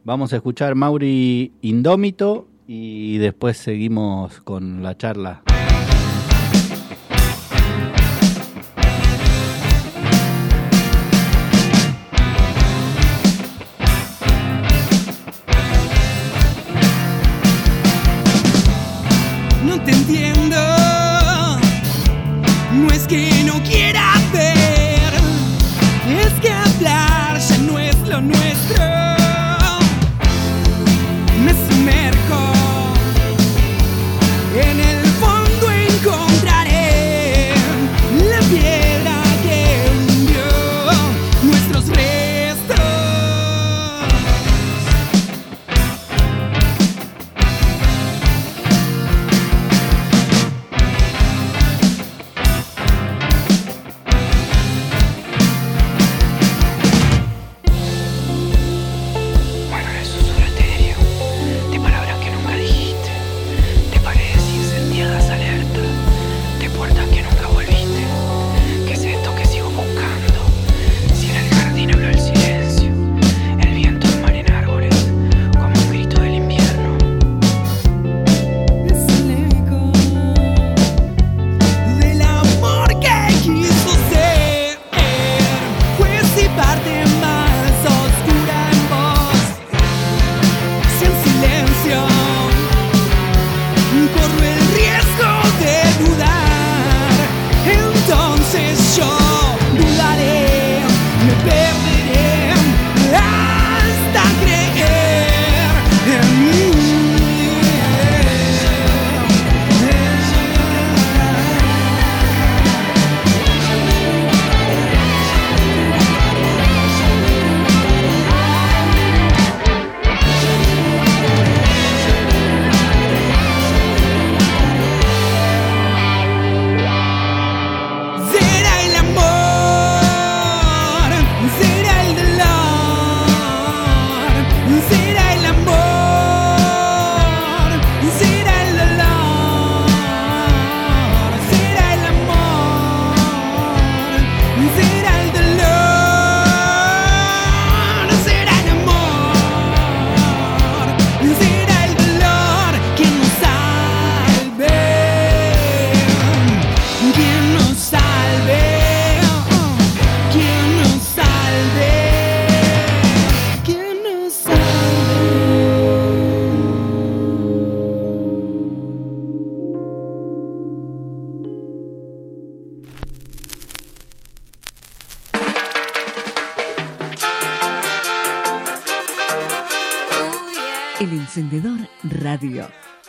[0.04, 5.44] Vamos a escuchar Mauri Indómito y después seguimos con la charla.
[19.66, 19.92] No te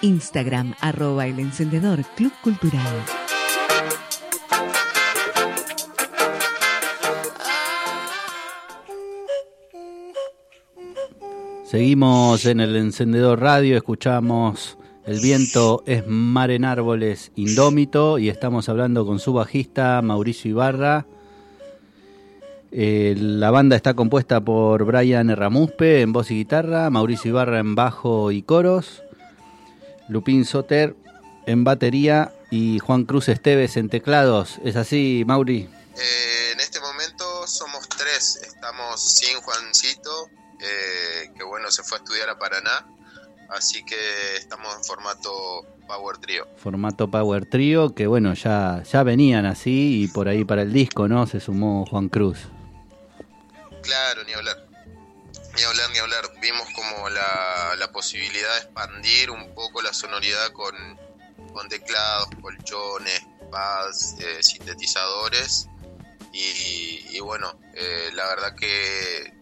[0.03, 3.05] Instagram arroba El Encendedor Club Cultural.
[11.65, 18.69] Seguimos en el encendedor radio, escuchamos El viento es mar en árboles indómito y estamos
[18.69, 21.07] hablando con su bajista Mauricio Ibarra.
[22.77, 27.77] Eh, la banda está compuesta por Brian Ramuspe en voz y guitarra, Mauricio Ibarra en
[27.77, 29.04] bajo y coros,
[30.09, 30.97] Lupín Soter
[31.47, 34.59] en batería y Juan Cruz Esteves en teclados.
[34.65, 35.69] ¿Es así, Mauri?
[35.97, 40.29] Eh, en este momento somos tres, estamos sin Juancito,
[40.61, 42.87] eh, que bueno, se fue a estudiar a Paraná,
[43.51, 45.31] así que estamos en formato
[45.87, 46.49] Power Trio.
[46.57, 51.09] Formato Power Trio, que bueno, ya, ya venían así y por ahí para el disco,
[51.09, 51.27] ¿no?
[51.27, 52.39] Se sumó Juan Cruz.
[53.83, 54.64] Claro, ni hablar.
[55.55, 56.25] Ni hablar, ni hablar.
[56.41, 60.75] Vimos como la, la posibilidad de expandir un poco la sonoridad con,
[61.53, 63.23] con teclados, colchones,
[63.53, 65.69] pads, eh, sintetizadores.
[66.33, 69.33] Y, bueno, eh, la verdad que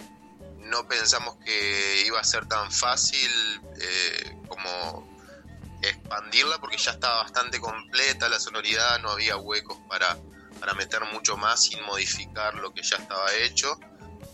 [0.58, 3.30] no pensamos que iba a ser tan fácil
[3.80, 5.18] eh, como
[5.80, 10.18] expandirla porque ya estaba bastante completa la sonoridad, no había huecos para,
[10.60, 13.78] para meter mucho más sin modificar lo que ya estaba hecho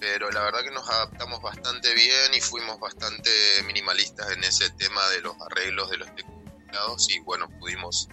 [0.01, 3.31] pero la verdad que nos adaptamos bastante bien y fuimos bastante
[3.67, 8.09] minimalistas en ese tema de los arreglos de los teclados y bueno, pudimos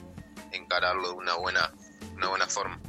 [0.52, 1.72] encararlo de una buena,
[2.16, 2.80] una buena forma.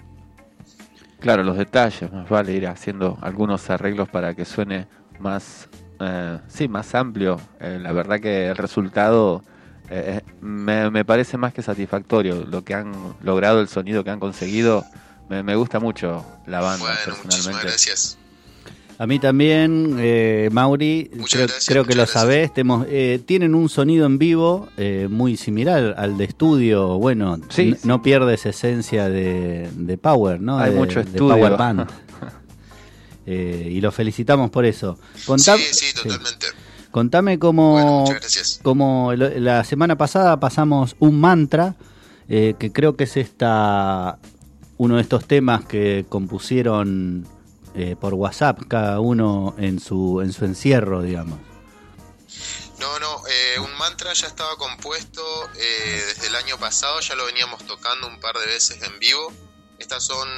[1.20, 4.86] Claro, los detalles, más vale ir haciendo algunos arreglos para que suene
[5.18, 5.68] más,
[6.00, 7.40] eh, sí, más amplio.
[7.60, 9.42] Eh, la verdad que el resultado
[9.90, 12.44] eh, me, me parece más que satisfactorio.
[12.44, 14.84] Lo que han logrado, el sonido que han conseguido,
[15.28, 17.66] me, me gusta mucho la banda Bueno, muchísimas personalmente.
[17.68, 18.18] gracias.
[18.98, 22.50] A mí también, eh, Mauri, creo, gracias, creo que lo sabés,
[22.88, 27.76] eh, tienen un sonido en vivo eh, muy similar al de estudio, bueno, Sí, n-
[27.76, 27.86] sí.
[27.86, 30.58] no pierde esa esencia de, de Power, ¿no?
[30.58, 31.34] Hay de, mucho de estudio.
[31.36, 31.86] Power Band.
[33.26, 34.98] Eh, y lo felicitamos por eso.
[35.26, 36.46] Contá- sí, sí, totalmente.
[36.90, 38.60] Contame cómo, Bueno, muchas gracias.
[38.62, 41.74] como lo- la semana pasada pasamos un mantra,
[42.30, 44.18] eh, que creo que es esta
[44.78, 47.26] uno de estos temas que compusieron
[47.76, 51.38] eh, por WhatsApp cada uno en su en su encierro, digamos.
[52.78, 55.22] No, no, eh, un mantra ya estaba compuesto
[55.54, 59.32] eh, desde el año pasado, ya lo veníamos tocando un par de veces en vivo.
[59.78, 60.28] Estas son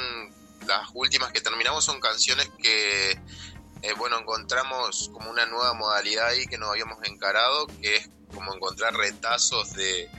[0.65, 6.45] las últimas que terminamos, son canciones que, eh, bueno, encontramos como una nueva modalidad ahí
[6.47, 10.09] que nos habíamos encarado, que es como encontrar retazos de,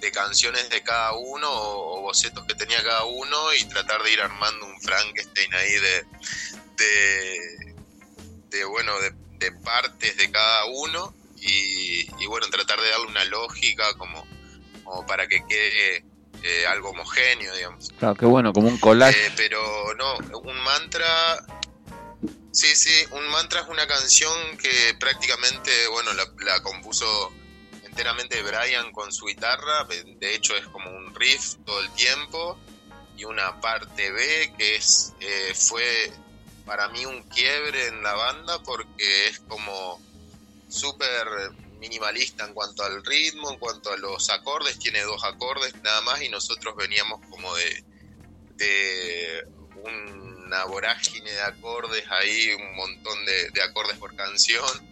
[0.00, 4.12] de canciones de cada uno o, o bocetos que tenía cada uno y tratar de
[4.12, 6.06] ir armando un Frankenstein ahí de,
[6.76, 7.74] de,
[8.48, 13.24] de, bueno, de, de partes de cada uno y, y, bueno, tratar de darle una
[13.24, 14.26] lógica como,
[14.84, 16.04] como para que quede
[16.42, 17.90] eh, algo homogéneo, digamos.
[17.98, 19.26] Claro, qué bueno, como un collage.
[19.26, 21.42] Eh, pero no, un mantra.
[22.52, 27.32] Sí, sí, un mantra es una canción que prácticamente, bueno, la, la compuso
[27.90, 29.84] enteramente Brian con su guitarra.
[29.84, 32.58] De hecho, es como un riff todo el tiempo.
[33.16, 36.10] Y una parte B que es eh, fue
[36.64, 40.00] para mí un quiebre en la banda porque es como
[40.68, 41.26] súper
[41.78, 46.22] minimalista en cuanto al ritmo, en cuanto a los acordes, tiene dos acordes nada más
[46.22, 47.84] y nosotros veníamos como de,
[48.54, 49.44] de
[49.82, 54.89] una vorágine de acordes ahí, un montón de, de acordes por canción.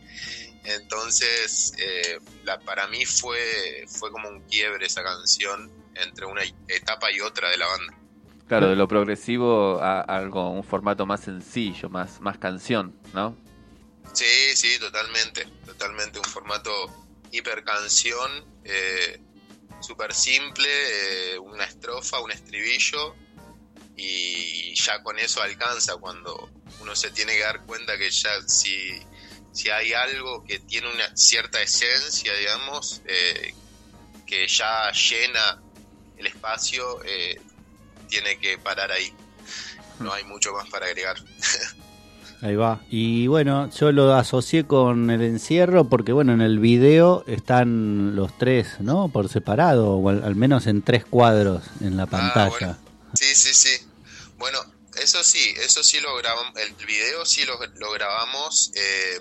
[0.68, 7.10] Entonces, eh, la, para mí fue, fue como un quiebre esa canción entre una etapa
[7.10, 7.98] y otra de la banda.
[8.46, 13.36] Claro, de lo progresivo a algo, un formato más sencillo, más, más canción, ¿no?
[14.12, 14.24] Sí,
[14.54, 16.70] sí, totalmente, totalmente un formato
[17.30, 18.30] hiper canción,
[18.64, 19.20] eh,
[19.80, 20.68] súper simple,
[21.34, 23.14] eh, una estrofa, un estribillo
[23.96, 26.50] y ya con eso alcanza cuando
[26.80, 28.98] uno se tiene que dar cuenta que ya si,
[29.52, 33.54] si hay algo que tiene una cierta esencia, digamos, eh,
[34.26, 35.60] que ya llena
[36.16, 37.40] el espacio, eh,
[38.08, 39.12] tiene que parar ahí.
[40.00, 41.16] No hay mucho más para agregar.
[42.40, 42.80] Ahí va.
[42.88, 48.36] Y bueno, yo lo asocié con el encierro porque, bueno, en el video están los
[48.38, 49.08] tres, ¿no?
[49.08, 52.78] Por separado, o al, al menos en tres cuadros en la pantalla.
[53.14, 53.84] Sí, sí, sí.
[54.38, 54.60] Bueno,
[55.00, 57.58] eso sí, eso sí lo grabamos, el video sí lo,
[57.90, 59.18] grabamos eh,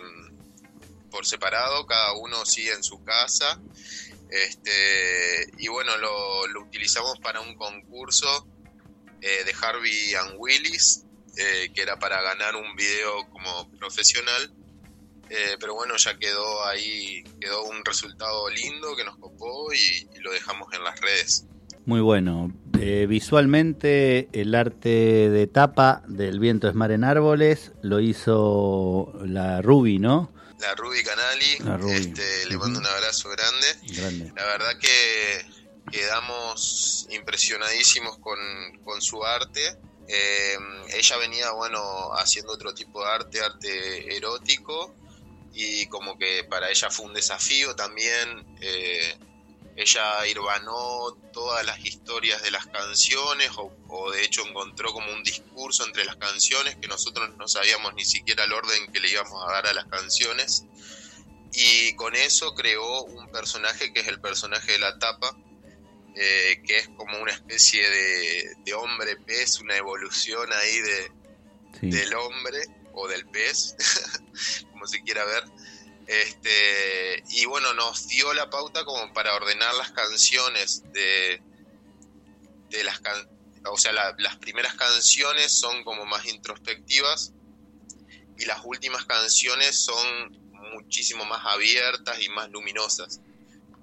[1.09, 3.59] por separado, cada uno sí en su casa.
[4.29, 8.47] Este, y bueno, lo, utilizamos para un concurso
[9.21, 11.05] eh, de Harvey and Willis,
[11.37, 14.51] eh, que era para ganar un video como profesional.
[15.59, 20.71] Pero bueno, ya quedó ahí, quedó un resultado lindo que nos copó y lo dejamos
[20.73, 21.45] en las redes.
[21.85, 22.51] Muy bueno.
[22.81, 24.89] Eh, visualmente, el arte
[25.29, 30.31] de tapa del viento es mar en árboles lo hizo la Ruby, ¿no?
[30.59, 31.93] La Ruby Canali, La Ruby.
[31.93, 33.67] este, le mando un abrazo grande.
[33.95, 34.31] Grande.
[34.35, 35.45] La verdad que
[35.91, 38.37] quedamos impresionadísimos con,
[38.83, 39.61] con su arte.
[40.07, 40.55] Eh,
[40.95, 41.79] ella venía, bueno,
[42.15, 44.95] haciendo otro tipo de arte, arte erótico,
[45.53, 48.45] y como que para ella fue un desafío también.
[48.61, 49.15] eh,
[49.77, 55.23] ella irvanó todas las historias de las canciones, o, o de hecho encontró como un
[55.23, 59.41] discurso entre las canciones que nosotros no sabíamos ni siquiera el orden que le íbamos
[59.47, 60.65] a dar a las canciones.
[61.53, 65.35] Y con eso creó un personaje que es el personaje de la tapa,
[66.15, 71.11] eh, que es como una especie de, de hombre pez, una evolución ahí de,
[71.79, 71.89] Sí.
[71.91, 72.59] del hombre
[72.93, 73.75] o del pez,
[74.71, 75.43] como se quiera ver.
[76.07, 81.41] Este, y bueno, nos dio la pauta como para ordenar las canciones de,
[82.69, 83.29] de las can-
[83.69, 87.33] o sea, la- las primeras canciones son como más introspectivas
[88.39, 90.31] y las últimas canciones son
[90.73, 93.19] muchísimo más abiertas y más luminosas.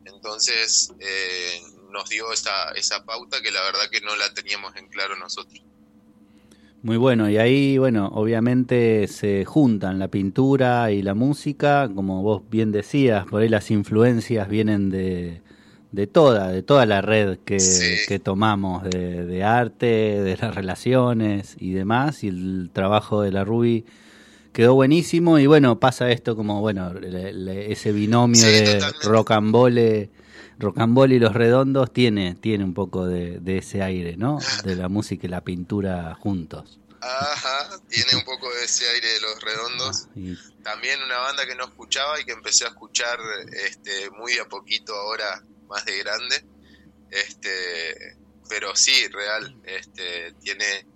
[0.07, 1.61] Entonces eh,
[1.91, 5.61] nos dio esa, esa pauta que la verdad que no la teníamos en claro nosotros.
[6.85, 12.43] Muy bueno, y ahí, bueno, obviamente se juntan la pintura y la música, como vos
[12.51, 15.41] bien decías, por ahí las influencias vienen de,
[15.93, 17.57] de toda, de toda la red que,
[18.07, 23.45] que tomamos de, de arte, de las relaciones y demás, y el trabajo de la
[23.45, 23.87] Ruby
[24.53, 30.11] quedó buenísimo, y bueno, pasa esto como, bueno, le- le- ese binomio de rocambole,
[30.59, 34.39] rocambole y los redondos tiene, tiene un poco de, de ese aire, ¿no?
[34.65, 36.79] De la música y la pintura juntos.
[37.01, 40.09] Ajá, tiene un poco de ese aire de los redondos.
[40.15, 43.19] Y También una banda que no escuchaba y que empecé a escuchar
[43.53, 46.45] este, muy a poquito ahora, más de grande.
[47.11, 48.17] Este,
[48.49, 50.87] pero sí, real, este, tiene,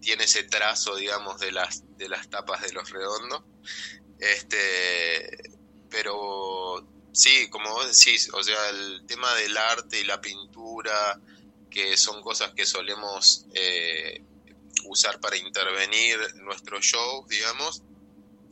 [0.00, 3.42] tiene ese trazo, digamos, de las, de las tapas de los redondos.
[4.20, 5.54] Este,
[5.88, 6.86] pero
[7.18, 11.20] sí, como vos decís, o sea, el tema del arte y la pintura,
[11.68, 14.22] que son cosas que solemos eh,
[14.84, 17.82] usar para intervenir en nuestros shows, digamos,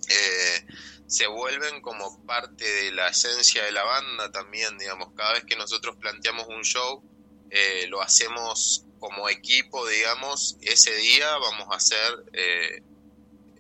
[0.08, 0.66] eh,
[1.06, 5.54] se vuelven como parte de la esencia de la banda también, digamos, cada vez que
[5.54, 7.04] nosotros planteamos un show,
[7.50, 12.82] eh, lo hacemos como equipo, digamos, ese día vamos a hacer eh,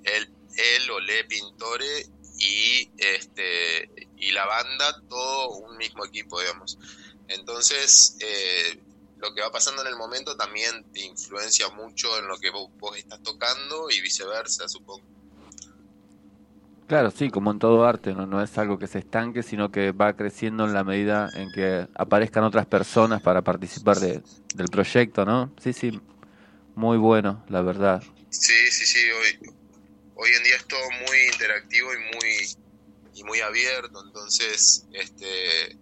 [0.02, 2.06] él, él o le pintore
[2.38, 6.78] y este y la banda todo un mismo equipo digamos
[7.28, 8.82] entonces eh,
[9.18, 12.70] lo que va pasando en el momento también te influencia mucho en lo que vos,
[12.78, 15.16] vos estás tocando y viceversa supongo
[16.86, 18.26] Claro, sí, como en todo arte, ¿no?
[18.26, 21.88] no es algo que se estanque, sino que va creciendo en la medida en que
[21.96, 24.22] aparezcan otras personas para participar de,
[24.54, 25.52] del proyecto, ¿no?
[25.60, 26.00] Sí, sí,
[26.76, 28.04] muy bueno, la verdad.
[28.30, 29.00] Sí, sí, sí.
[29.10, 29.55] Hoy,
[30.16, 32.56] hoy en día es todo muy interactivo y muy
[33.14, 34.02] y muy abierto.
[34.04, 35.78] Entonces, este,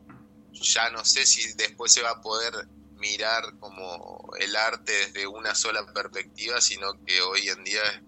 [0.53, 2.53] ya no sé si después se va a poder
[2.97, 8.01] mirar como el arte desde una sola perspectiva, sino que hoy en día es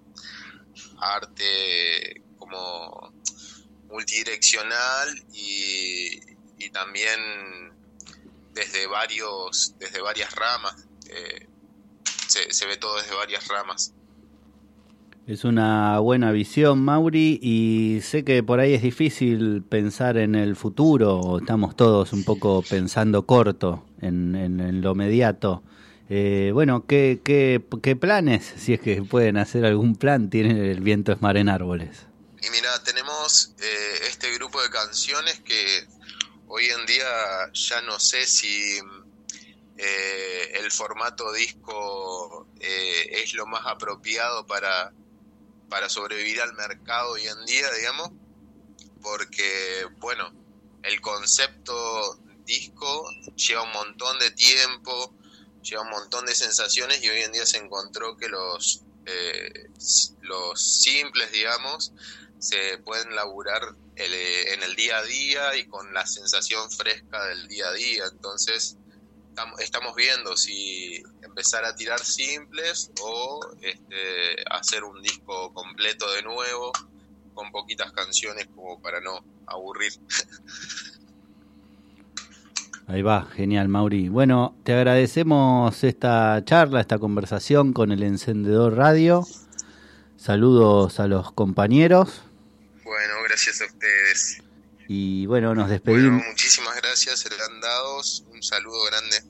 [0.98, 3.12] arte como
[3.88, 6.20] multidireccional y,
[6.58, 7.20] y también
[8.52, 10.74] desde varios desde varias ramas
[11.08, 11.46] eh,
[12.26, 13.92] se, se ve todo desde varias ramas
[15.26, 20.54] Es una buena visión, Mauri, y sé que por ahí es difícil pensar en el
[20.54, 25.64] futuro, estamos todos un poco pensando corto en, en- lo inmediato.
[26.08, 27.60] Eh, bueno, ¿qué, qué,
[27.96, 32.06] planes, si es que pueden hacer algún plan, tiene el viento es mar en árboles?
[32.40, 35.82] Y mira, tenemos eh, este grupo de canciones que
[36.46, 37.04] hoy en día
[37.52, 38.78] ya no sé si
[39.76, 44.92] eh, el formato disco eh, es lo más apropiado para,
[45.68, 48.10] para sobrevivir al mercado hoy en día, digamos,
[49.02, 50.32] porque, bueno,
[50.82, 55.14] el concepto disco lleva un montón de tiempo,
[55.62, 59.68] lleva un montón de sensaciones y hoy en día se encontró que los, eh,
[60.22, 61.92] los simples, digamos,
[62.38, 67.24] se pueden laburar el, eh, en el día a día y con la sensación fresca
[67.26, 68.04] del día a día.
[68.10, 68.76] Entonces,
[69.58, 76.72] estamos viendo si empezar a tirar simples o este, hacer un disco completo de nuevo
[77.34, 79.92] con poquitas canciones como para no aburrir.
[82.88, 84.08] Ahí va, genial, Mauri.
[84.08, 89.26] Bueno, te agradecemos esta charla, esta conversación con el encendedor radio.
[90.16, 92.22] Saludos a los compañeros.
[92.84, 94.45] Bueno, gracias a ustedes.
[94.88, 96.22] Y bueno, nos Bueno, despedimos.
[96.28, 98.24] muchísimas gracias, serán dados.
[98.32, 99.22] Un saludo grande.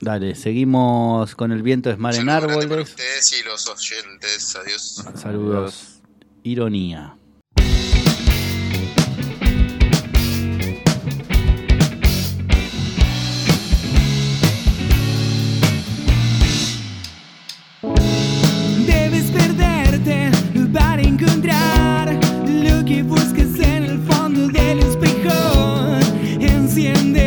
[0.00, 2.90] Dale, seguimos con el viento es mar en grande para árboles.
[2.90, 4.54] ustedes y los oyentes.
[4.56, 5.04] Adiós.
[5.16, 6.00] Saludos.
[6.42, 7.16] Ironía.
[26.76, 27.25] Enciende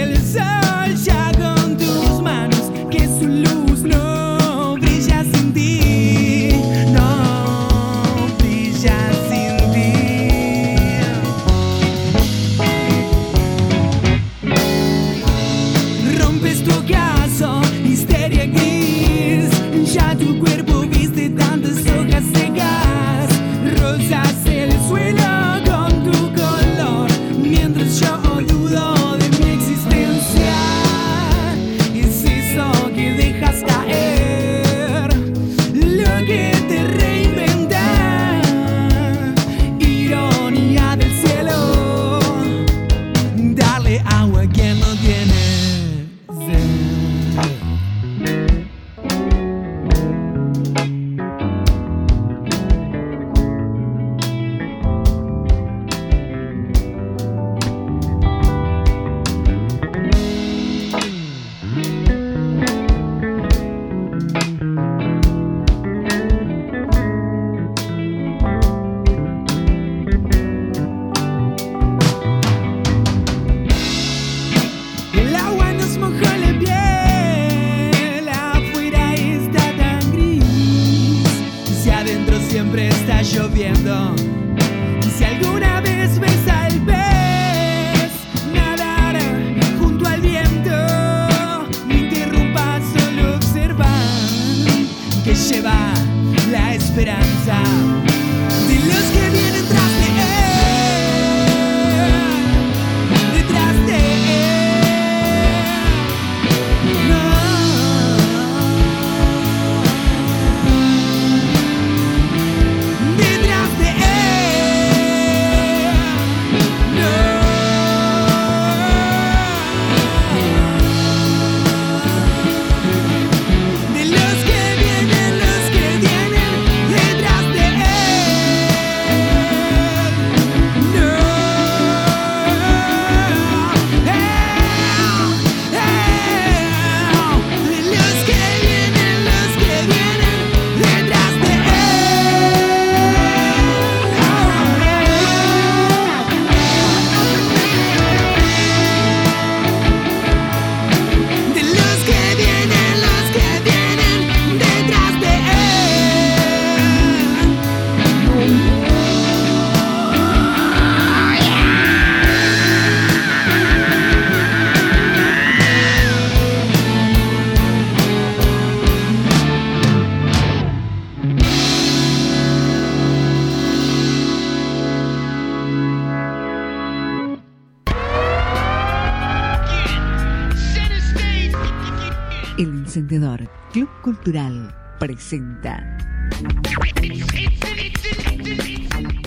[184.23, 185.97] Cultural presenta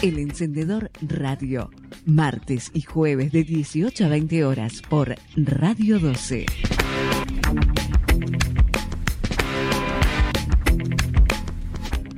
[0.02, 1.70] El Encendedor Radio,
[2.04, 6.44] martes y jueves de 18 a 20 horas por Radio 12.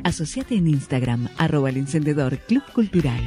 [0.02, 3.22] Asociate en Instagram, arroba el encendedor Club Cultural.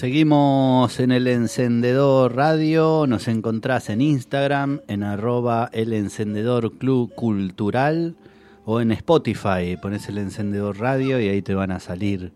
[0.00, 8.14] Seguimos en el encendedor radio, nos encontrás en Instagram, en arroba el encendedor club cultural
[8.66, 12.30] o en Spotify, pones el encendedor radio y ahí te van a salir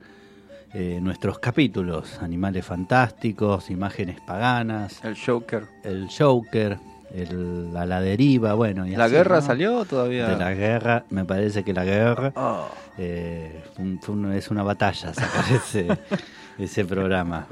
[0.72, 5.64] eh, nuestros capítulos, animales fantásticos, imágenes paganas, El Joker.
[5.84, 6.78] el Joker,
[7.14, 8.86] el, a la deriva, bueno.
[8.86, 9.42] y ¿La así, guerra ¿no?
[9.42, 10.28] salió todavía?
[10.28, 12.68] De la guerra, me parece que la guerra Oh.
[12.96, 15.86] eh, fue un- es una batalla sacar ese,
[16.62, 17.46] ese programa.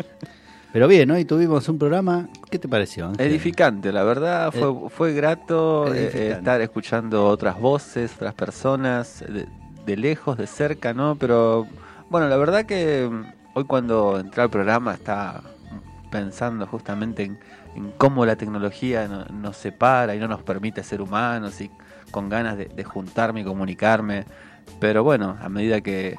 [0.73, 3.07] Pero bien, hoy tuvimos un programa, ¿qué te pareció?
[3.07, 3.27] Ángel?
[3.27, 9.47] Edificante, la verdad, fue, fue grato eh, estar escuchando otras voces, otras personas, de,
[9.87, 11.17] de lejos, de cerca, ¿no?
[11.17, 11.67] Pero
[12.11, 13.25] bueno, la verdad que mm,
[13.55, 15.41] hoy cuando entré al programa está
[16.11, 17.39] pensando justamente en,
[17.75, 21.71] en cómo la tecnología no- nos separa y no nos permite ser humanos y
[22.11, 24.25] con ganas de, de juntarme y comunicarme.
[24.81, 26.17] Pero bueno, a medida que,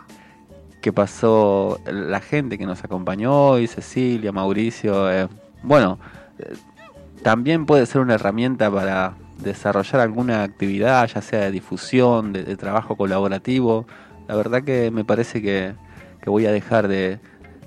[0.81, 5.27] que pasó la gente que nos acompañó hoy, Cecilia, Mauricio, eh,
[5.64, 5.99] bueno,
[6.38, 6.56] eh,
[7.22, 12.95] también puede ser una herramienta para desarrollar alguna actividad, ya sea de difusión, de, trabajo
[12.95, 13.85] colaborativo.
[14.27, 15.73] La verdad que me parece que,
[16.22, 17.19] que voy a dejar de,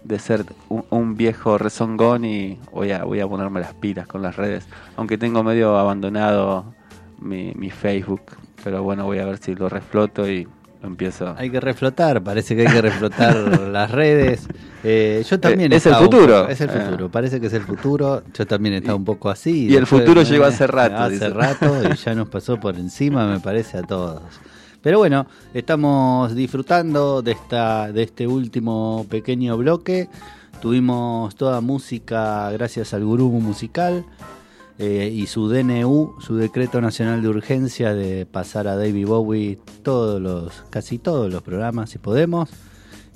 [0.04, 4.22] de ser un, un viejo rezongón y voy a, voy a ponerme las pilas con
[4.22, 4.66] las redes.
[4.96, 6.74] Aunque tengo medio abandonado
[7.20, 8.22] mi, mi Facebook,
[8.64, 10.48] pero bueno, voy a ver si lo refloto y
[10.82, 11.34] lo empiezo.
[11.38, 13.36] Hay que reflotar, parece que hay que reflotar
[13.70, 14.46] las redes.
[14.84, 16.40] Eh, yo también Eh, es el futuro.
[16.40, 16.72] poco- es el Eh.
[16.72, 18.22] futuro, parece que es el futuro.
[18.34, 19.66] Yo también estaba un poco así.
[19.68, 21.30] y el después, futuro eh, llegó hace rato, Hace dice.
[21.30, 24.22] rato y ya nos pasó por encima, me parece, a todos.
[24.82, 30.08] Pero bueno, estamos disfrutando de, esta, de este último pequeño bloque.
[30.60, 34.04] Tuvimos toda música gracias al gurú musical
[34.78, 40.20] eh, y su DNU, su decreto nacional de urgencia de pasar a David Bowie todos
[40.20, 42.50] los, casi todos los programas si podemos.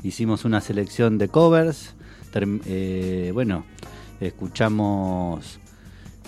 [0.02, 1.94] Hicimos una selección de covers.
[2.34, 3.64] Eh, bueno,
[4.20, 5.58] escuchamos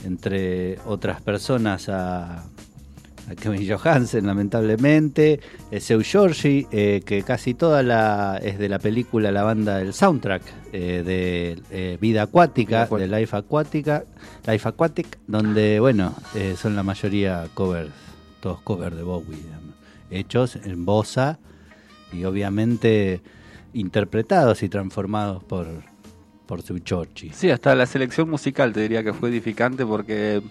[0.05, 2.45] entre otras personas a
[3.37, 5.41] Kevin Johansen, lamentablemente,
[5.71, 9.93] eh, Seu Giorgi, eh, que casi toda la es de la película, la banda, el
[9.93, 10.43] soundtrack
[10.73, 14.05] eh, de eh, Vida Acuática, de Life Acuática,
[14.47, 16.15] Life Aquatic, donde, bueno,
[16.57, 17.91] son la mayoría covers,
[18.41, 19.39] todos covers de Bowie,
[20.11, 21.39] hechos en bossa
[22.13, 23.21] y obviamente
[23.75, 25.67] interpretados y transformados por,
[26.47, 27.31] por Seu Giorgi.
[27.35, 30.43] Sí, hasta la selección musical te diría que fue edificante porque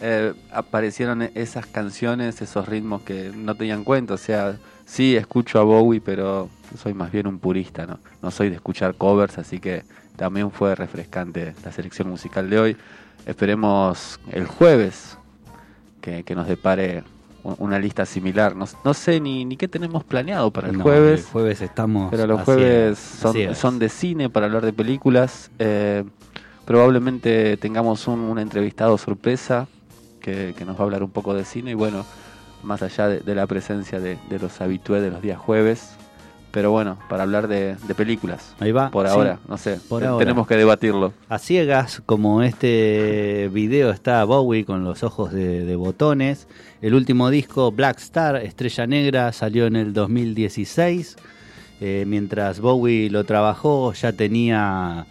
[0.00, 4.14] eh, aparecieron esas canciones, esos ritmos que no tenían cuenta.
[4.14, 4.56] O sea,
[4.86, 6.48] sí escucho a Bowie, pero
[6.80, 7.98] soy más bien un purista, ¿no?
[8.22, 9.82] No soy de escuchar covers, así que
[10.16, 12.76] también fue refrescante la selección musical de hoy.
[13.26, 15.16] Esperemos el jueves
[16.00, 17.04] que, que nos depare
[17.42, 18.56] una lista similar.
[18.56, 21.20] No, no sé ni, ni qué tenemos planeado para el No, jueves.
[21.20, 25.50] el jueves estamos Pero los jueves son de cine para hablar de películas.
[25.58, 26.04] Eh,
[26.64, 29.66] probablemente tengamos un, un entrevistado sorpresa
[30.18, 32.04] que, que nos va a hablar un poco de cine y bueno,
[32.62, 35.94] más allá de, de la presencia de, de los habitués de los días jueves.
[36.50, 38.54] Pero bueno, para hablar de, de películas.
[38.58, 38.90] Ahí va.
[38.90, 39.78] Por sí, ahora, no sé.
[39.86, 40.24] por ahora.
[40.24, 41.12] Tenemos que debatirlo.
[41.28, 46.48] A ciegas, como este video está Bowie con los ojos de, de botones.
[46.80, 51.16] El último disco, Black Star, Estrella Negra, salió en el 2016.
[51.80, 55.06] Eh, mientras Bowie lo trabajó, ya tenía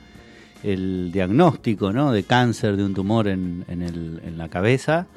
[0.63, 2.11] el diagnóstico ¿no?
[2.11, 5.07] de cáncer de un tumor en, en el- en la cabeza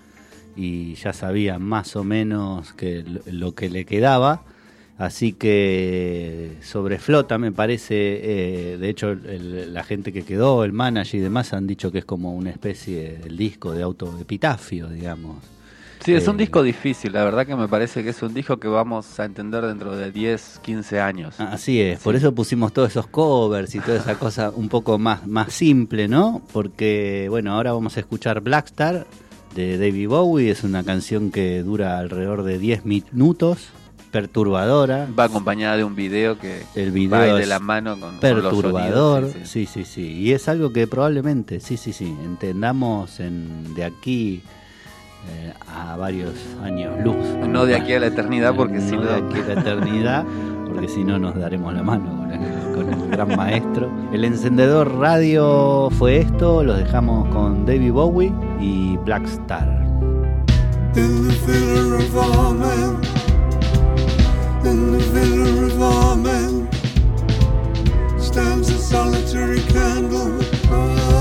[0.56, 4.42] y ya sabía más o menos que lo- que le quedaba.
[4.98, 10.72] Así que sobre Flota me parece, eh, de hecho el- la gente que quedó, el
[10.72, 15.36] manager y demás han dicho que es como una especie del disco de autoepitafio, digamos.
[16.04, 17.12] Sí, es un Eh, disco difícil.
[17.12, 20.10] La verdad que me parece que es un disco que vamos a entender dentro de
[20.10, 21.38] 10, 15 años.
[21.38, 25.26] Así es, por eso pusimos todos esos covers y toda esa cosa un poco más,
[25.26, 26.42] más simple, ¿no?
[26.52, 29.06] Porque, bueno, ahora vamos a escuchar Blackstar
[29.54, 33.68] de David Bowie, es una canción que dura alrededor de 10 minutos,
[34.10, 35.06] perturbadora.
[35.18, 38.20] Va acompañada de un video que El video va de la mano con, con los
[38.20, 43.20] perturbador, sonidos, sí, sí, sí, sí, y es algo que probablemente, sí, sí, sí, entendamos
[43.20, 44.42] en, de aquí
[45.28, 47.16] eh, a varios años luz.
[47.48, 50.24] No de aquí a la eternidad, porque no si no- de aquí a la eternidad,
[50.66, 53.90] porque si no nos daremos la mano con el, con el gran maestro.
[54.12, 59.68] El encendedor radio fue esto, los dejamos con David Bowie y Black Star.
[60.96, 62.96] In the villa of Amen,
[64.64, 65.82] in the villa of
[66.12, 66.68] Amen,
[68.18, 70.30] stands a solitary candle.
[70.72, 71.19] In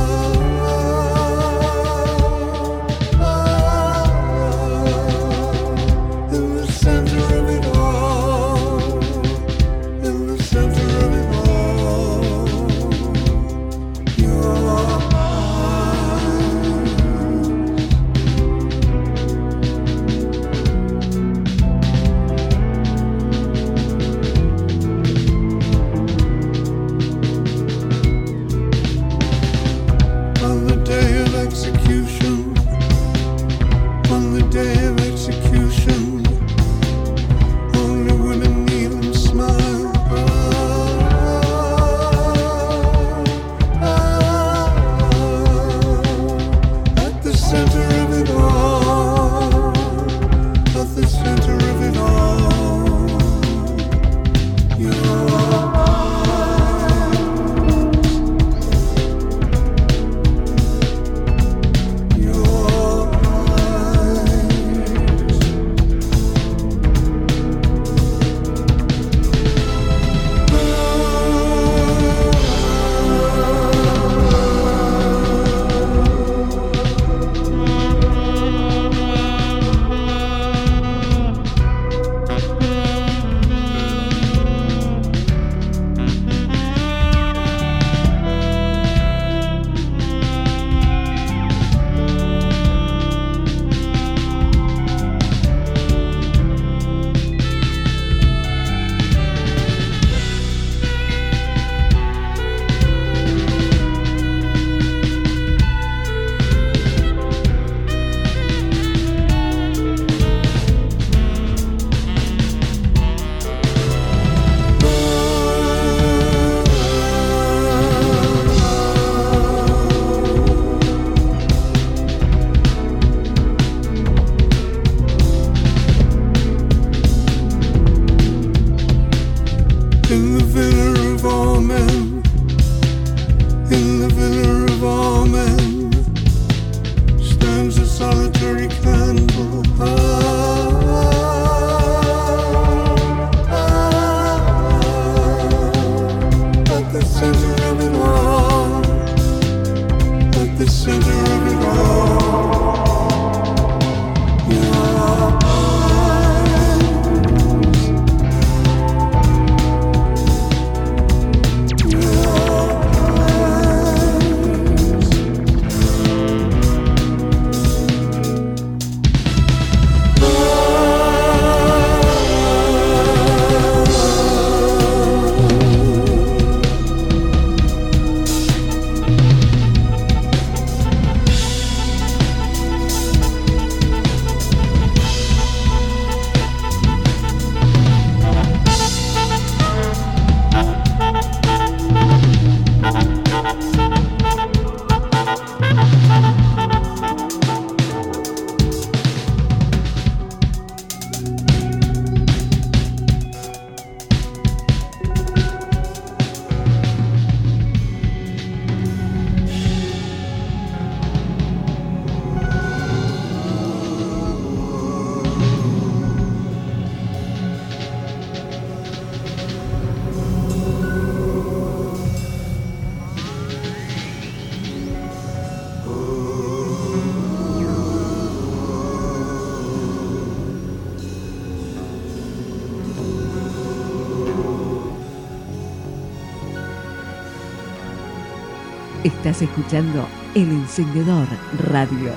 [239.42, 241.28] Escuchando El Encendedor
[241.72, 242.12] Radio.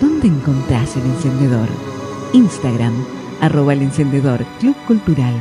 [0.00, 1.68] ¿Dónde encontrás el encendedor?
[2.32, 2.94] Instagram,
[3.40, 5.34] arroba el encendedor, Club Cultural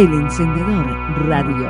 [0.00, 0.86] El Encendedor
[1.28, 1.69] Radio.